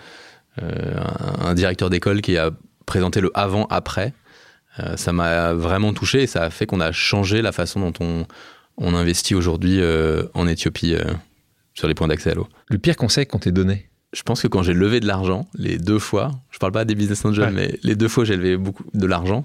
[0.63, 0.97] euh,
[1.43, 2.53] un, un directeur d'école qui a
[2.87, 4.15] présenté le avant-après,
[4.81, 7.93] euh, ça m'a vraiment touché et ça a fait qu'on a changé la façon dont
[8.01, 8.27] on,
[8.77, 11.05] on investit aujourd'hui euh, en Éthiopie euh,
[11.75, 12.49] sur les points d'accès à l'eau.
[12.69, 13.89] Le pire conseil qu'on t'ait donné?
[14.13, 16.95] Je pense que quand j'ai levé de l'argent, les deux fois, je parle pas des
[16.95, 17.51] business angels, Ouais.
[17.51, 19.45] mais les deux fois j'ai levé beaucoup de l'argent,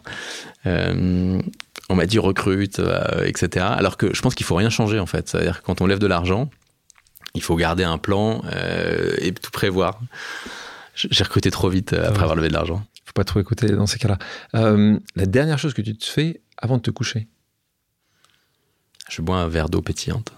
[0.66, 2.80] on m'a dit recrute,
[3.26, 3.66] etc.
[3.70, 5.28] Alors que je pense qu'il faut rien changer en fait.
[5.28, 6.50] C'est-à-dire que quand on lève de l'argent,
[7.34, 8.44] il faut garder un plan
[9.20, 10.00] et tout prévoir.
[10.96, 12.20] J'ai recruté trop vite après Ouais.
[12.24, 12.84] avoir levé de l'argent.
[13.20, 14.18] Pas trop écouter dans ces cas-là.
[14.56, 17.28] Euh, la dernière chose que tu te fais avant de te coucher?
[19.10, 20.32] Je bois un verre d'eau pétillante.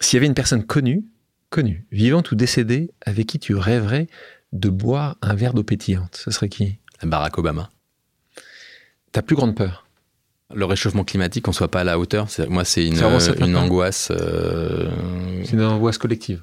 [0.00, 1.04] S'il y avait une personne connue,
[1.50, 4.08] connue, vivante ou décédée, avec qui tu rêverais
[4.52, 6.78] de boire un verre d'eau pétillante, ce serait qui?
[7.04, 7.70] Barack Obama.
[9.12, 9.86] Ta plus grande peur?
[10.52, 13.12] Le réchauffement climatique, qu'on soit pas à la hauteur, moi c'est une, peur.
[13.62, 14.10] angoisse.
[14.10, 14.90] euh,
[15.44, 16.42] C'est une angoisse collective.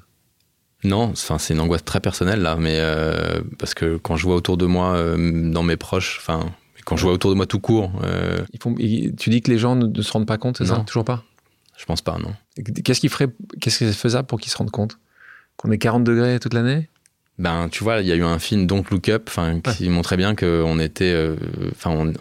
[0.84, 4.34] Non, enfin c'est une angoisse très personnelle là, mais euh, parce que quand je vois
[4.36, 6.46] autour de moi, euh, dans mes proches, enfin
[6.86, 9.50] quand je vois autour de moi tout court, euh, Ils font, ils- tu dis que
[9.50, 10.82] les gens ne, ne se rendent pas compte, c'est ça?
[10.86, 11.22] Toujours pas?
[11.76, 12.32] Je pense pas, non.
[12.84, 13.28] Qu'est-ce qui ferait,
[13.60, 14.98] qu'est-ce qui est faisable pour qu'ils se rendent compte?
[15.56, 16.88] Qu'on est 40 degrés toute l'année?
[17.38, 20.16] Ben tu vois, il y a eu un film Don't Look Up, enfin qui montrait
[20.18, 21.14] bien qu'on était,
[21.72, 22.12] enfin on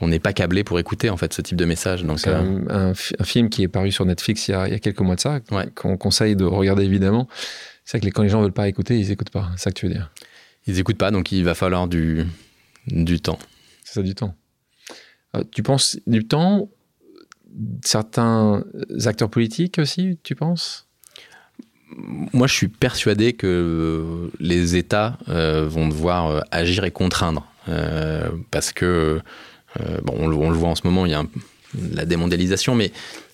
[0.00, 2.02] on n'est pas câblé pour écouter en fait ce type de message.
[2.04, 2.40] Donc C'est euh,
[2.70, 4.74] un, un fi- un film qui est paru sur Netflix il y a, il y
[4.74, 5.68] a quelques mois de ça, Ouais.
[5.76, 7.28] qu'on conseille de regarder évidemment.
[7.84, 9.50] C'est vrai que quand les gens veulent pas écouter, ils écoutent pas.
[9.56, 10.10] C'est ça que tu veux dire.
[10.66, 12.24] ils écoutent pas, donc il va falloir du
[12.86, 13.38] du temps.
[13.84, 14.34] C'est ça du temps.
[15.36, 16.68] Euh, tu penses du temps
[17.84, 18.64] Certains
[19.04, 20.86] acteurs politiques aussi, tu penses?
[21.94, 27.46] Moi, je suis persuadé que les États euh, vont devoir euh, agir et contraindre.
[27.68, 29.20] Euh, parce que,
[29.80, 31.28] euh, bon, on le, on le voit en ce moment, il y a un-
[31.92, 32.90] la démondialisation, mais,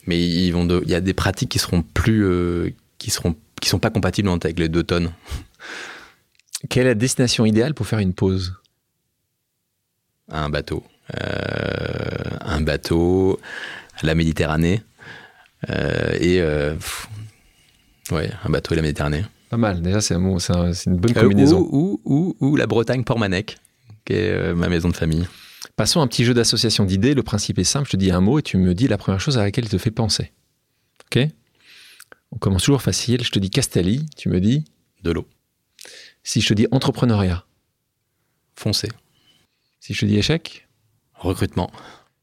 [0.09, 2.25] mais ils vont de- il y a des pratiques qui seront plus.
[2.25, 5.13] euh, qui seront qui sont pas compatibles avec les deux tonnes.
[6.69, 8.55] Quelle est la destination idéale pour faire une pause?
[10.31, 10.83] Un bateau.
[11.23, 13.41] Euh, un bateau,
[14.03, 14.83] la Méditerranée.
[15.71, 16.41] euh, et.
[16.41, 17.09] euh, pff,
[18.13, 19.25] ouais, un bateau et la Méditerranée.
[19.51, 21.61] Pas mal, déjà c'est un un- une bonne combinaison.
[21.71, 23.57] ou, ou, ou, ou la Bretagne Portmanec,
[24.05, 25.27] qui est ma maison de famille.
[25.77, 27.15] Passons à un petit jeu d'association d'idées.
[27.15, 29.21] Le principe est simple, je te dis un mot et tu me dis la première
[29.21, 30.33] chose à laquelle il te fait penser.
[31.07, 31.29] Ok?
[32.31, 33.23] On commence toujours facile.
[33.25, 34.65] Je te dis Castelli, tu me dis
[35.03, 35.29] De l'eau.
[36.23, 37.45] si je te dis entrepreneuriat,
[38.57, 38.89] Foncé.
[39.81, 40.67] si je te dis échec,
[41.15, 41.71] Recrutement.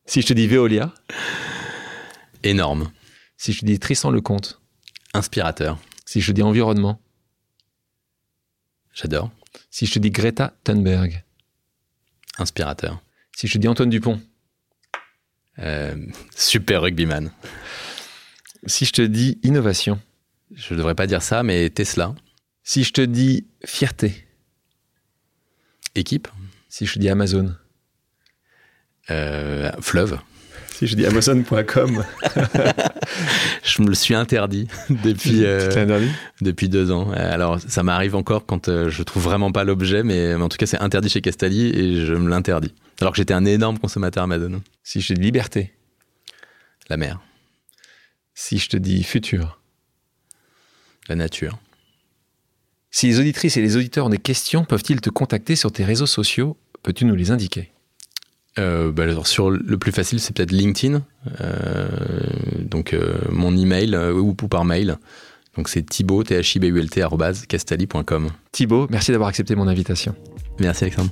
[0.05, 0.93] si je te dis Veolia,
[2.43, 2.91] Énorme.
[3.37, 4.59] si je te dis Tristan Lecomte,
[5.13, 5.79] Inspirateur.
[6.05, 6.99] si je te dis environnement,
[8.93, 9.31] J'adore.
[9.71, 11.23] si je te dis Greta Thunberg,
[12.37, 13.01] Inspirateur.
[13.35, 14.21] si je te dis Antoine Dupont,
[15.57, 15.95] Euh,
[16.35, 17.31] super rugbyman.
[18.65, 19.99] Si je te dis innovation,
[20.53, 22.13] Je devrais pas dire ça, mais Tesla.
[22.63, 24.25] Si je te dis fierté,
[25.95, 26.27] Équipe,
[26.69, 27.53] si je te dis Amazon,
[29.11, 30.17] euh, fleuve.
[30.71, 32.03] si je dis Amazon.com,
[33.63, 36.09] Je me le suis interdit depuis, euh, interdit
[36.41, 37.11] depuis deux ans.
[37.11, 40.49] Euh, Alors, ça m'arrive encore quand euh, je trouve vraiment pas l'objet, mais, mais en
[40.49, 42.73] tout cas, c'est interdit chez Castali et je me l'interdis.
[43.01, 44.61] Alors que j'étais un énorme consommateur Amazon.
[44.83, 45.73] Si je te dis liberté,
[46.89, 47.19] La mer,
[48.35, 49.59] si je te dis futur,
[51.09, 51.57] la nature.
[52.91, 56.05] si les auditrices et les auditeurs ont des questions, peuvent-ils te contacter sur tes réseaux
[56.05, 56.57] sociaux?
[56.83, 57.71] Peux-tu nous les indiquer?
[58.57, 61.03] Euh, bah, alors, sur le plus facile, c'est peut-être LinkedIn.
[61.41, 61.87] Euh,
[62.59, 64.97] donc, euh, mon email ou, ou par mail.
[65.57, 67.01] Donc, c'est thibault, t h i b u l t
[67.47, 68.29] castali.com.
[68.51, 70.15] Thibaut, merci d'avoir accepté mon invitation.
[70.59, 71.11] Merci, Alexandre.